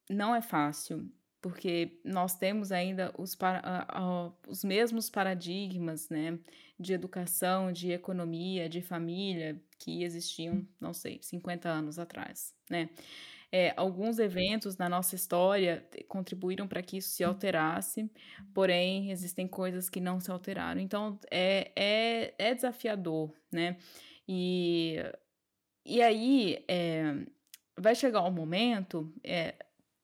[0.08, 1.10] não é fácil,
[1.40, 6.38] porque nós temos ainda os, para, uh, os mesmos paradigmas né,
[6.78, 12.54] de educação, de economia, de família que existiam, não sei, 50 anos atrás.
[12.70, 12.88] Né?
[13.54, 18.10] É, alguns eventos na nossa história contribuíram para que isso se alterasse,
[18.54, 20.80] porém existem coisas que não se alteraram.
[20.80, 23.76] Então é, é, é desafiador, né?
[24.26, 24.96] E,
[25.84, 27.14] e aí é,
[27.78, 29.54] vai chegar um momento, é,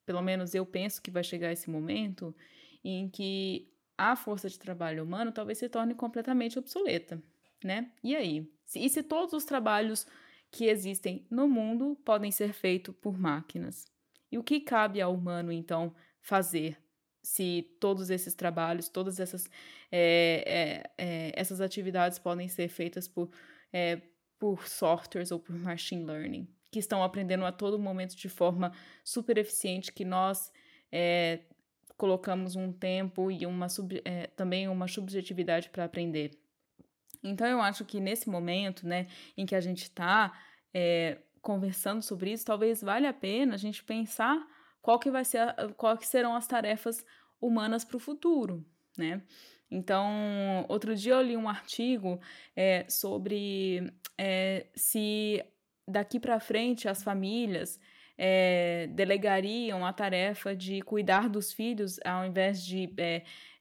[0.05, 2.37] pelo menos eu penso que vai chegar esse momento,
[2.85, 7.23] em que a força de trabalho humano talvez se torne completamente obsoleta,
[7.65, 7.91] né?
[8.05, 8.47] E aí?
[8.77, 10.07] E se todos os trabalhos
[10.51, 13.87] que existem no mundo podem ser feitos por máquinas.
[14.31, 16.79] E o que cabe ao humano, então, fazer
[17.23, 19.51] se todos esses trabalhos, todas essas,
[19.93, 23.31] é, é, é, essas atividades podem ser feitas por,
[23.73, 24.01] é,
[24.39, 28.73] por softwares ou por machine learning, que estão aprendendo a todo momento de forma
[29.05, 30.53] super eficiente, que nós
[30.91, 31.41] é,
[31.97, 36.31] colocamos um tempo e uma sub, é, também uma subjetividade para aprender.
[37.23, 39.07] Então, eu acho que nesse momento, né,
[39.37, 40.33] em que a gente está
[40.73, 44.47] é, conversando sobre isso, talvez valha a pena a gente pensar
[44.83, 47.05] qual que vai ser, a, qual que serão as tarefas
[47.41, 48.65] humanas para o futuro,
[48.97, 49.23] né?
[49.71, 52.19] Então, outro dia eu li um artigo
[52.57, 55.45] é, sobre é, se
[55.87, 57.79] daqui para frente as famílias
[58.17, 62.87] é, delegariam a tarefa de cuidar dos filhos ao invés de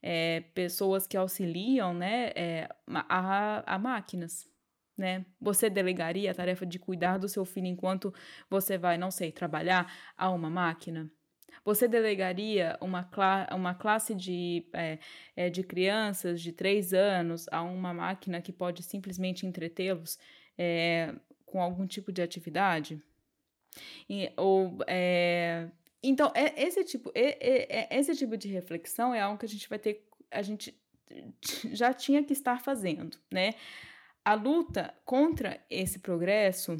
[0.09, 4.49] é, pessoas que auxiliam né, é, a, a máquinas.
[4.97, 5.25] Né?
[5.39, 8.13] Você delegaria a tarefa de cuidar do seu filho enquanto
[8.49, 11.11] você vai, não sei, trabalhar a uma máquina?
[11.65, 14.97] Você delegaria uma, cla uma classe de, é,
[15.35, 20.17] é, de crianças de três anos a uma máquina que pode simplesmente entretê-los
[20.57, 21.13] é,
[21.45, 23.03] com algum tipo de atividade?
[24.09, 25.67] E, ou, é,
[26.01, 29.67] então, é, esse, tipo, é, é, esse tipo de reflexão é algo que a gente
[29.67, 30.79] vai ter, a gente
[31.71, 33.53] já tinha que estar fazendo, né?
[34.23, 36.75] A luta contra esse progresso,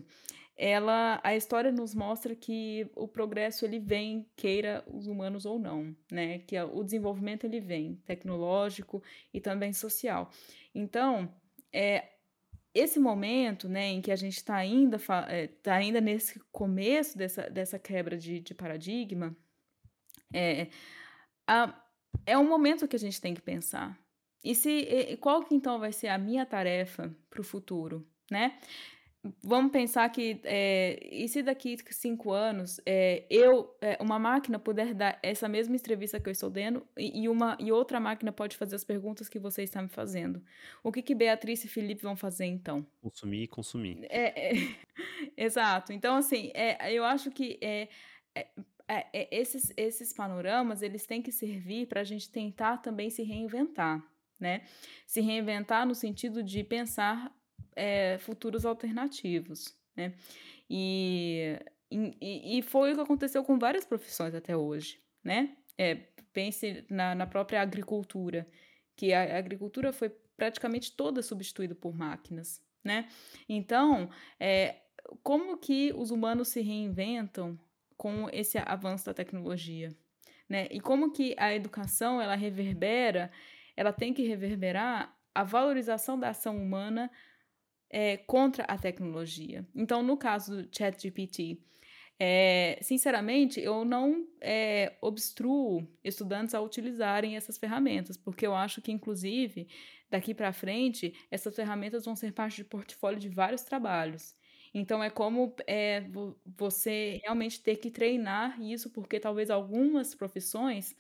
[0.58, 5.96] ela, a história nos mostra que o progresso ele vem, queira os humanos ou não,
[6.12, 6.40] né?
[6.40, 9.02] Que o desenvolvimento ele vem, tecnológico
[9.34, 10.30] e também social.
[10.76, 11.34] Então,
[11.72, 12.17] é,
[12.78, 17.50] esse momento, né, em que a gente está ainda, é, tá ainda nesse começo dessa,
[17.50, 19.36] dessa quebra de, de paradigma,
[20.34, 20.68] é,
[21.48, 21.74] a,
[22.26, 23.98] é um momento que a gente tem que pensar.
[24.44, 28.58] E se e qual que então vai ser a minha tarefa para o futuro, né?
[29.44, 34.94] Vamos pensar que é, e se daqui cinco anos é, eu é, uma máquina puder
[34.94, 38.76] dar essa mesma entrevista que eu estou dando e, uma e outra máquina pode fazer
[38.76, 40.44] as perguntas que você está me fazendo?
[40.84, 42.86] O que que Beatriz e Felipe vão fazer então?
[43.02, 44.06] Consumir e consumir.
[44.10, 44.76] É, é
[45.38, 45.94] exato.
[45.94, 47.88] Então assim é, eu acho que é,
[49.32, 54.04] esses esses panoramas eles têm que servir para a gente tentar também se reinventar
[54.40, 54.62] né?
[55.06, 57.34] Se reinventar no sentido de pensar
[57.78, 60.14] é, futuros alternativos, né?
[60.70, 61.58] E,
[61.90, 65.56] e, e, foi o que aconteceu com várias profissões até hoje, né?
[65.78, 65.96] É,
[66.34, 68.48] pense na, na própria agricultura,
[68.96, 73.08] que a, agricultura foi praticamente toda substituída por máquinas, né?
[73.48, 74.10] Então,
[74.40, 74.76] é,
[75.22, 77.58] como que os humanos se reinventam
[77.96, 79.96] com esse avanço da tecnologia,
[80.50, 80.68] né?
[80.72, 83.32] E como que a educação ela reverbera,
[83.76, 87.12] ela tem que reverberar a valorização da ação humana
[87.90, 89.68] é, contra a tecnologia.
[89.76, 91.60] Então, no caso do ChatGPT,
[92.20, 98.92] é, sinceramente, eu não é, obstruo estudantes a utilizarem essas ferramentas, porque eu acho que,
[98.92, 99.68] inclusive,
[100.10, 104.36] daqui para frente, essas ferramentas vão ser parte de portfólio de vários trabalhos.
[104.74, 106.04] Então, é como é,
[106.46, 110.96] você realmente ter que treinar isso, porque talvez algumas profissões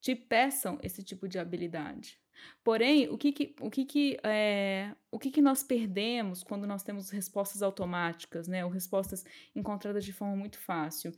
[0.00, 2.21] te peçam esse tipo de habilidade.
[2.64, 6.82] Porém, o que que, o que, que, é, o que, que nós perdemos quando nós
[6.82, 9.24] temos respostas automáticas, né, ou respostas
[9.54, 11.12] encontradas de forma muito fácil?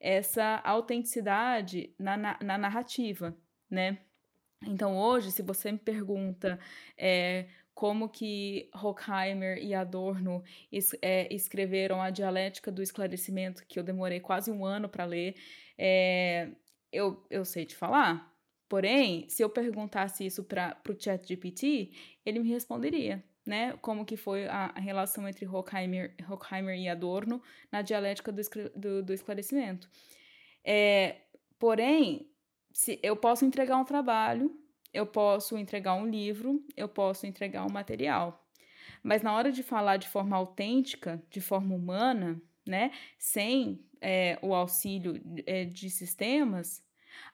[0.00, 3.36] Essa autenticidade na, na, na narrativa,
[3.70, 3.98] né?
[4.66, 6.58] Então, hoje, se você me pergunta
[6.96, 13.82] é, como que Horkheimer e Adorno es, é, escreveram a dialética do esclarecimento, que eu
[13.82, 15.36] demorei quase um ano para ler,
[15.76, 16.50] é,
[16.92, 18.32] eu, eu sei te falar,
[18.68, 21.92] Porém, se eu perguntasse isso para o chat GPT,
[22.24, 23.76] ele me responderia, né?
[23.82, 28.42] Como que foi a, relação entre Horkheimer, Horkheimer e Adorno na dialética do,
[28.74, 29.88] do, do esclarecimento.
[30.64, 31.16] É,
[31.58, 32.30] porém,
[32.72, 37.72] se eu posso entregar um trabalho eu posso entregar um livro, eu posso entregar um
[37.72, 38.48] material.
[39.02, 44.54] Mas na hora de falar de forma autêntica, de forma humana, né, sem é, o
[44.54, 46.80] auxílio é, de sistemas,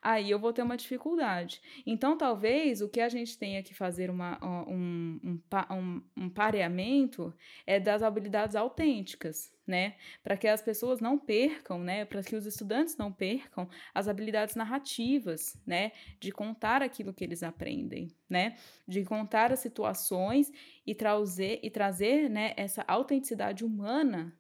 [0.02, 1.60] aí eu vou ter uma dificuldade.
[1.86, 7.34] Então, talvez o que a gente tenha que fazer uma, um, um, um, um pareamento
[7.66, 9.94] é das habilidades autênticas, né?
[10.22, 12.04] Para que as pessoas não percam, né?
[12.04, 15.92] Para que os estudantes não percam as habilidades narrativas, né?
[16.18, 18.56] De contar aquilo que eles aprendem, né?
[18.86, 20.52] De contar as situações
[20.86, 24.36] e trazer, e trazer né, essa autenticidade humana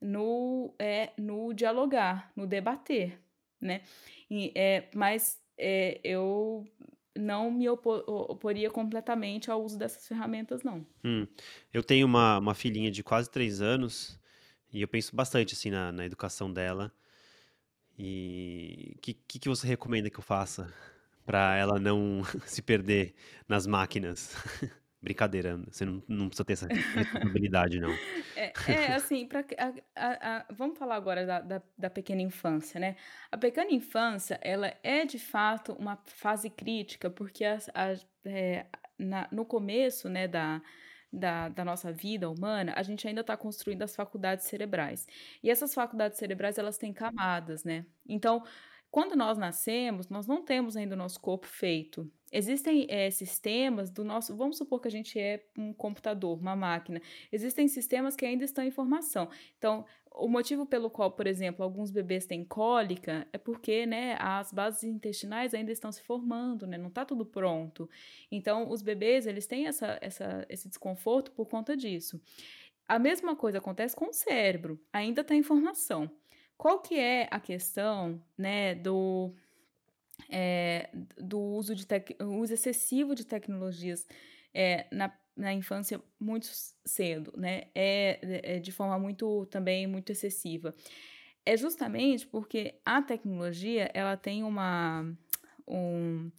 [0.00, 3.20] no, é, no dialogar, no debater,
[3.60, 3.82] né?
[4.30, 6.66] E, é, mas é, eu
[7.14, 10.86] não me opor, oporia completamente ao uso dessas ferramentas, não.
[11.04, 11.26] Hum.
[11.72, 14.20] Eu tenho uma, uma filhinha de quase três anos
[14.72, 16.92] e eu penso bastante assim na, na educação dela.
[17.98, 20.72] E o que, que, que você recomenda que eu faça
[21.24, 23.14] para ela não se perder
[23.48, 24.34] nas máquinas?
[25.00, 27.94] Brincadeira, você não, não precisa ter essa responsabilidade, não.
[28.36, 29.44] É, é assim, pra,
[29.96, 32.96] a, a, vamos falar agora da, da, da, pequena infância, né?
[33.32, 37.58] A pequena infância, ela é de fato uma fase crítica, porque a,
[38.24, 38.66] é,
[38.98, 40.60] na, no começo né, da,
[41.12, 45.06] da, da nossa vida humana, a gente ainda está construindo as faculdades cerebrais.
[45.42, 47.86] E essas faculdades cerebrais, elas têm camadas, né?
[48.06, 48.44] Então,
[48.90, 52.10] quando nós nascemos, nós não temos ainda o nosso corpo feito.
[52.36, 54.36] Existem é, sistemas do nosso.
[54.36, 57.00] Vamos supor que a gente é um computador, uma máquina.
[57.32, 59.30] Existem sistemas que ainda estão em formação.
[59.56, 64.52] Então, o motivo pelo qual, por exemplo, alguns bebês têm cólica é porque né, as
[64.52, 67.88] bases intestinais ainda estão se formando, né, não está tudo pronto.
[68.30, 72.20] Então, os bebês eles têm essa, essa, esse desconforto por conta disso.
[72.86, 76.10] A mesma coisa acontece com o cérebro, ainda está em formação.
[76.58, 79.34] Qual que é a questão, né, do,
[80.30, 81.86] é, do uso, de
[82.20, 84.06] uso excessivo de tecnologias
[84.52, 86.48] é, na, na infância muito
[86.84, 87.64] cedo, né?
[87.74, 90.74] É, é, de forma muito, também, muito excessiva.
[91.44, 95.12] É justamente porque a tecnologia, ela tem uma...
[95.66, 96.30] Um,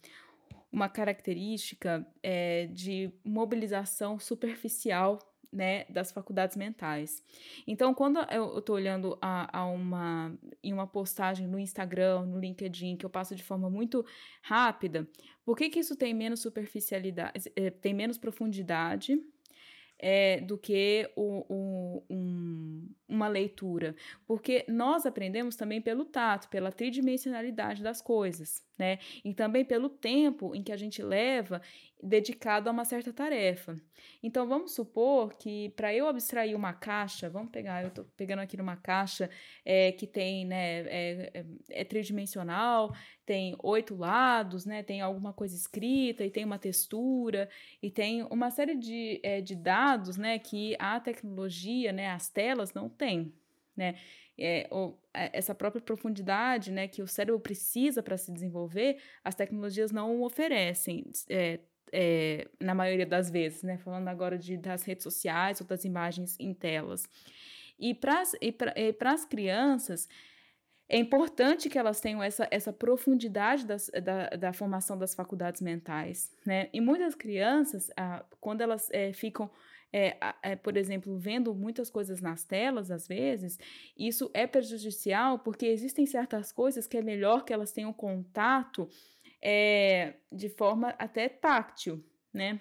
[0.70, 5.18] uma característica é, de mobilização superficial
[5.52, 7.22] né, das faculdades mentais.
[7.66, 12.96] Então, quando eu estou olhando a, a, uma, em uma postagem no Instagram, no LinkedIn,
[12.96, 14.04] que eu passo de forma muito
[14.42, 15.08] rápida,
[15.44, 19.18] por que, que isso tem menos superficialidade, eh, tem menos profundidade
[19.98, 23.96] é, do que o, o, um, uma leitura?
[24.26, 28.98] Porque nós aprendemos também pelo tato, pela tridimensionalidade das coisas, né?
[29.24, 31.60] E também pelo tempo em que a gente leva
[32.02, 33.76] dedicado a uma certa tarefa.
[34.22, 38.56] Então vamos supor que para eu abstrair uma caixa, vamos pegar, eu estou pegando aqui
[38.56, 39.28] numa caixa
[39.64, 42.94] é, que tem, né, é, é, é, tridimensional,
[43.26, 47.48] tem oito lados, né, tem alguma coisa escrita e tem uma textura
[47.82, 52.72] e tem uma série de, é, de dados, né, que a tecnologia, né, as telas
[52.72, 53.32] não tem,
[53.76, 53.94] né.
[54.40, 59.34] É, ou, é, essa própria profundidade né, que o cérebro precisa para se desenvolver, as
[59.34, 61.10] tecnologias não oferecem.
[61.28, 61.58] É,
[61.92, 63.78] é, na maioria das vezes, né?
[63.78, 67.08] Falando agora de, das redes sociais ou das imagens em telas.
[67.78, 70.08] E para as crianças,
[70.88, 76.32] é importante que elas tenham essa, essa profundidade das, da, da formação das faculdades mentais,
[76.44, 76.68] né?
[76.72, 79.50] E muitas crianças, ah, quando elas é, ficam,
[79.92, 83.58] é, é, por exemplo, vendo muitas coisas nas telas, às vezes,
[83.96, 88.88] isso é prejudicial porque existem certas coisas que é melhor que elas tenham contato
[89.40, 92.60] é, de forma até táctil, né?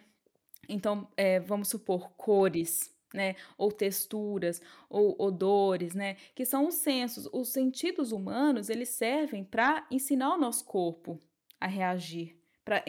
[0.69, 3.35] Então, é, vamos supor cores, né?
[3.57, 6.15] Ou texturas, ou odores, né?
[6.33, 7.27] Que são os sensos.
[7.33, 11.21] Os sentidos humanos, eles servem para ensinar o nosso corpo
[11.59, 12.83] a reagir, para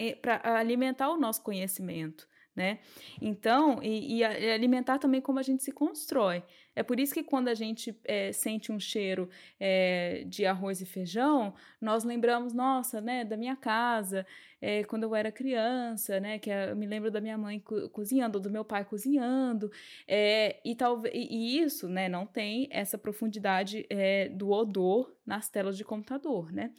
[0.57, 2.79] alimentar o nosso conhecimento né?
[3.21, 6.43] Então, e, e, alimentar também como a gente se constrói.
[6.75, 9.29] É por isso que quando a gente é, sente um cheiro
[9.59, 14.25] é, de arroz e feijão, nós lembramos, nossa, né, da minha casa,
[14.61, 18.39] é, quando eu era criança, né, que eu me lembro da minha mãe co cozinhando,
[18.39, 19.71] do meu pai cozinhando,
[20.07, 23.87] e, talvez, e, isso, né, não tem essa profundidade
[24.31, 26.71] do odor nas telas de computador, né?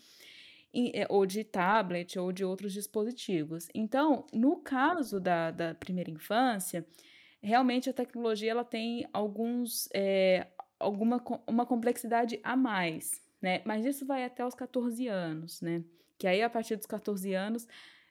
[0.73, 3.69] É, ou de tablet ou de outros dispositivos.
[3.75, 6.87] Então, no caso da, da primeira infância,
[7.43, 10.47] realmente a tecnologia ela tem alguns é,
[10.79, 13.63] alguma uma complexidade a mais, né?
[13.65, 15.83] Mas isso vai até os 14 anos, né?
[16.17, 17.67] Que aí a partir dos 14 anos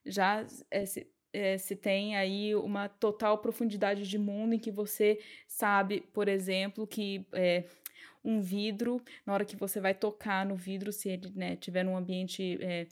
[0.06, 5.20] já é, se, é, se tem aí uma total profundidade de mundo em que você
[5.48, 7.64] sabe, por exemplo, que é,
[8.24, 11.96] um vidro, na hora que você vai tocar no vidro, se ele né, tiver num
[11.96, 12.88] ambiente é,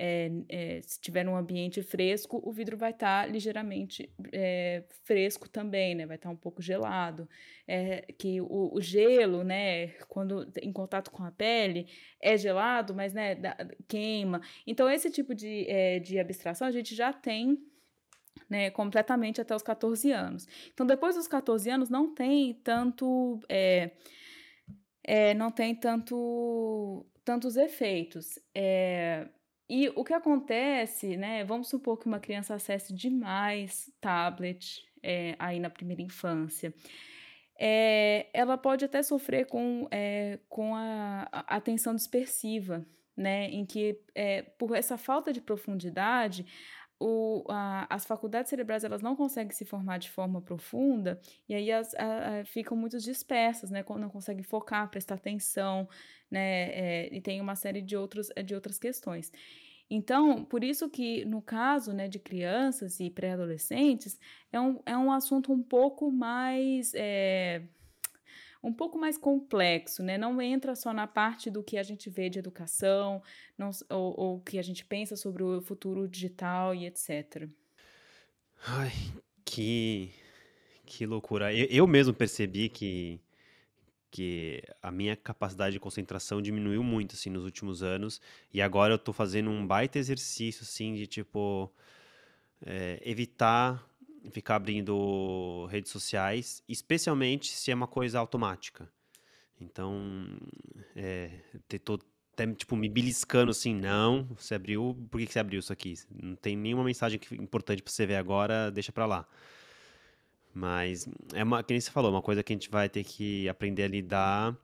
[0.00, 5.48] é, é, se tiver num ambiente fresco, o vidro vai estar tá ligeiramente é, fresco
[5.48, 6.06] também, né?
[6.06, 7.28] Vai estar tá um pouco gelado.
[7.66, 9.88] É, que o, o, gelo, né?
[10.08, 11.88] Quando em contato com a pele,
[12.20, 13.56] é gelado, mas né, da,
[13.88, 14.40] queima.
[14.64, 17.58] Então, esse tipo de, é, de abstração a gente já tem
[18.48, 20.46] né, completamente até os 14 anos.
[20.72, 23.40] Então, depois dos 14 anos, não tem tanto.
[23.48, 23.90] É,
[25.08, 28.38] é, não tem tanto tantos efeitos.
[28.54, 29.26] É,
[29.68, 31.44] e o que acontece, né?
[31.44, 36.74] Vamos supor que uma criança acesse demais tablet é, aí na primeira infância.
[37.58, 42.86] É, ela pode até sofrer com, é, com a, a, atenção dispersiva,
[43.16, 43.46] né?
[43.50, 43.98] Em que,
[44.58, 46.44] por essa falta de profundidade,
[47.00, 51.70] o, a, as faculdades cerebrais elas não conseguem se formar de forma profunda e aí
[51.70, 53.84] as, a, ficam muito dispersas, né?
[53.88, 55.88] Não conseguem focar, prestar atenção,
[56.30, 56.70] né?
[56.70, 59.30] É, e tem uma série de, outros, de outras questões.
[59.90, 64.18] Então, por isso que no caso né, de crianças e pré-adolescentes,
[64.52, 66.92] é um, é um assunto um pouco mais.
[66.94, 67.62] É,
[68.62, 70.18] um pouco mais complexo, né?
[70.18, 73.22] Não entra só na parte do que a gente vê de educação,
[73.56, 77.48] não, ou, ou que a gente pensa sobre o futuro digital e etc.
[78.66, 78.92] Ai,
[79.44, 80.12] que,
[80.84, 81.54] que loucura.
[81.54, 83.20] Eu, eu mesmo percebi que
[84.10, 88.20] que a minha capacidade de concentração diminuiu muito, assim, nos últimos anos.
[88.52, 91.70] E agora eu tô fazendo um baita exercício, assim, de, tipo,
[92.64, 93.87] é, evitar
[94.30, 98.90] ficar abrindo redes sociais, especialmente se é uma coisa automática.
[99.60, 100.38] Então,
[100.94, 101.30] é,
[101.84, 101.98] tô
[102.32, 105.94] até, tipo, me beliscando assim, não, você abriu, por que, você abriu isso aqui?
[106.22, 109.26] Não tem nenhuma mensagem importante para você ver agora, deixa para lá.
[110.54, 113.48] Mas é uma, que nem você falou, uma coisa que a gente vai ter que
[113.48, 114.56] aprender a lidar.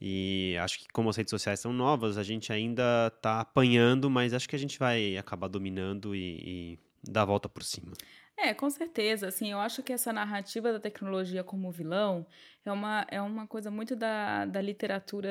[0.00, 4.34] E acho que como as redes sociais são novas, a gente ainda está apanhando, mas
[4.34, 6.78] acho que a gente vai acabar dominando e, e
[7.08, 7.92] dar a volta por cima.
[8.36, 9.28] É, com certeza.
[9.28, 12.26] Assim, eu acho que essa narrativa da tecnologia como vilão
[12.64, 15.28] é uma, é uma coisa muito da, da literatura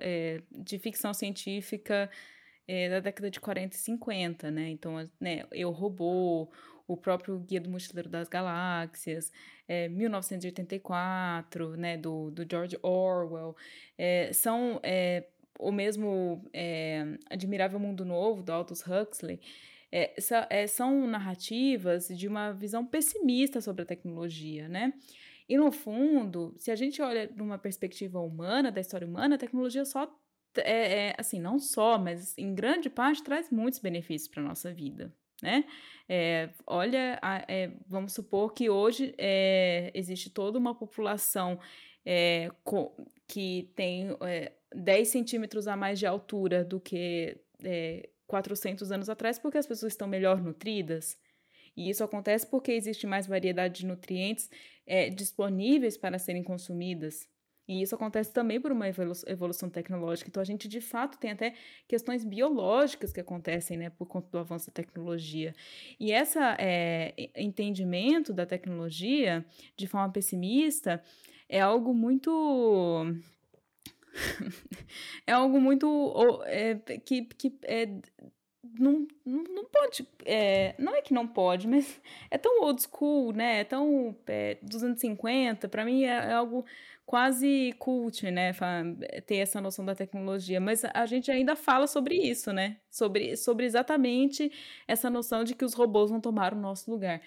[0.00, 2.10] é, de ficção científica
[2.66, 4.68] é, da década de 40 e 50, né?
[4.70, 6.50] Então, né, Eu Robô,
[6.86, 9.32] o próprio Guia do Mochileiro das Galáxias,
[9.66, 13.56] é, 1984, né, do, do George Orwell,
[13.96, 15.24] é, são é,
[15.58, 16.44] o mesmo
[17.30, 19.40] Admirável Mundo Novo, do Aldous Huxley,
[19.96, 20.12] é,
[20.50, 24.92] é, são narrativas de uma visão pessimista sobre a tecnologia, né?
[25.48, 29.84] E no fundo, se a gente olha numa perspectiva humana, da história humana, a tecnologia
[29.84, 30.12] só
[30.56, 34.72] é, é, assim, não só, mas em grande parte traz muitos benefícios para a nossa
[34.72, 35.64] vida, né?
[36.08, 41.58] É, olha, é, vamos supor que hoje é, existe toda uma população
[42.04, 42.92] é, com,
[43.28, 47.38] que tem é, 10 centímetros a mais de altura do que
[48.26, 51.16] 400 anos atrás, porque as pessoas estão melhor nutridas.
[51.76, 54.48] E isso acontece porque existe mais variedade de nutrientes
[54.86, 57.28] é, disponíveis para serem consumidas.
[57.66, 60.28] E isso acontece também por uma evolução tecnológica.
[60.28, 61.54] Então, a gente, de fato, tem até
[61.88, 65.54] questões biológicas que acontecem né, por conta do avanço da tecnologia.
[65.98, 69.44] E esse é, entendimento da tecnologia,
[69.78, 71.02] de forma pessimista,
[71.48, 73.06] é algo muito
[75.26, 77.88] é algo muito é, que, que é,
[78.78, 80.06] não, não, pode.
[80.24, 82.00] É, não é que não pode, mas
[82.30, 83.60] é tão old school, né?
[83.60, 85.68] É tão é, 250.
[85.68, 86.64] Para mim é, é, algo
[87.06, 88.52] quase cult, né?
[89.26, 90.60] Ter essa noção da tecnologia.
[90.60, 92.78] Mas a gente ainda fala sobre isso, né?
[92.90, 94.50] Sobre, sobre exatamente
[94.88, 97.20] essa noção de que os robôs vão tomar o nosso lugar.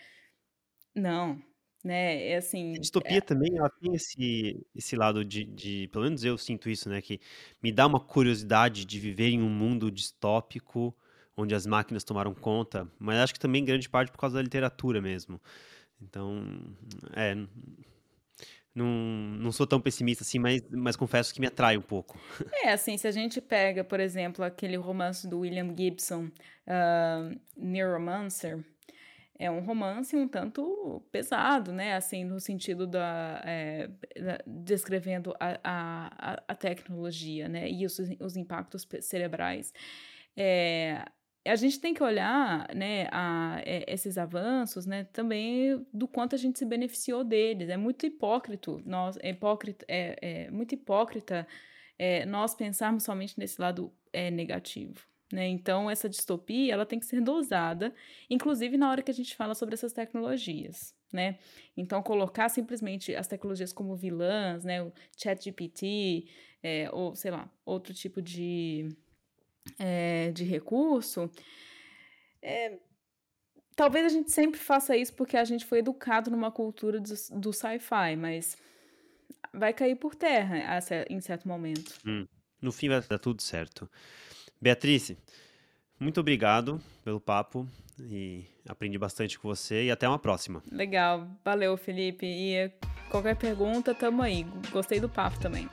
[0.95, 1.39] Não,
[1.87, 2.27] né?
[2.27, 2.75] É assim.
[2.75, 3.21] A distopia é...
[3.21, 5.87] também ela tem esse, esse lado de, de.
[5.91, 7.01] Pelo menos eu sinto isso, né?
[7.01, 7.19] Que
[7.63, 10.95] me dá uma curiosidade de viver em um mundo distópico
[11.35, 15.01] onde as máquinas tomaram conta, mas acho que também grande parte por causa da literatura
[15.01, 15.39] mesmo.
[16.01, 16.43] Então,
[17.15, 17.35] é.
[18.73, 22.19] Não, não sou tão pessimista assim, mas, mas confesso que me atrai um pouco.
[22.63, 26.25] É, assim, se a gente pega, por exemplo, aquele romance do William Gibson,
[26.67, 28.63] uh, Neuromancer,
[29.39, 31.95] é um romance um tanto pesado, né?
[31.95, 33.41] Assim, no sentido da.
[33.45, 37.69] É, da descrevendo a, a, a tecnologia, né?
[37.69, 39.73] E os, os impactos cerebrais.
[40.35, 41.03] É,
[41.45, 46.37] a gente tem que olhar né, a, é, esses avanços né, também do quanto a
[46.37, 47.69] gente se beneficiou deles.
[47.69, 51.47] É muito hipócrita, nós, é, hipócrita, é, é muito hipócrita
[51.97, 53.93] é, nós pensarmos somente nesse lado
[54.33, 55.05] negativo.
[55.31, 55.47] Né?
[55.47, 57.93] Então, essa distopia ela tem que ser dosada,
[58.29, 60.95] inclusive na hora que a gente fala sobre essas tecnologias.
[61.11, 61.39] Né?
[61.75, 64.81] Então, colocar simplesmente as tecnologias como vilãs, né?
[64.81, 66.27] o chat GPT,
[66.63, 68.89] é, ou sei lá, outro tipo de
[69.77, 71.29] é, de recurso,
[72.41, 72.79] é,
[73.75, 77.53] talvez a gente sempre faça isso porque a gente foi educado numa cultura do, do
[77.53, 78.57] sci-fi, mas
[79.53, 81.97] vai cair por terra em certo momento.
[82.05, 82.27] Hum,
[82.61, 83.89] no fim vai dar tudo certo.
[84.61, 85.15] Beatriz,
[85.99, 87.67] muito obrigado pelo papo
[87.99, 90.61] e aprendi bastante com você e até uma próxima.
[90.71, 92.25] Legal, valeu Felipe.
[92.25, 92.71] E
[93.09, 94.45] qualquer pergunta, tamo aí.
[94.71, 95.69] Gostei do papo também.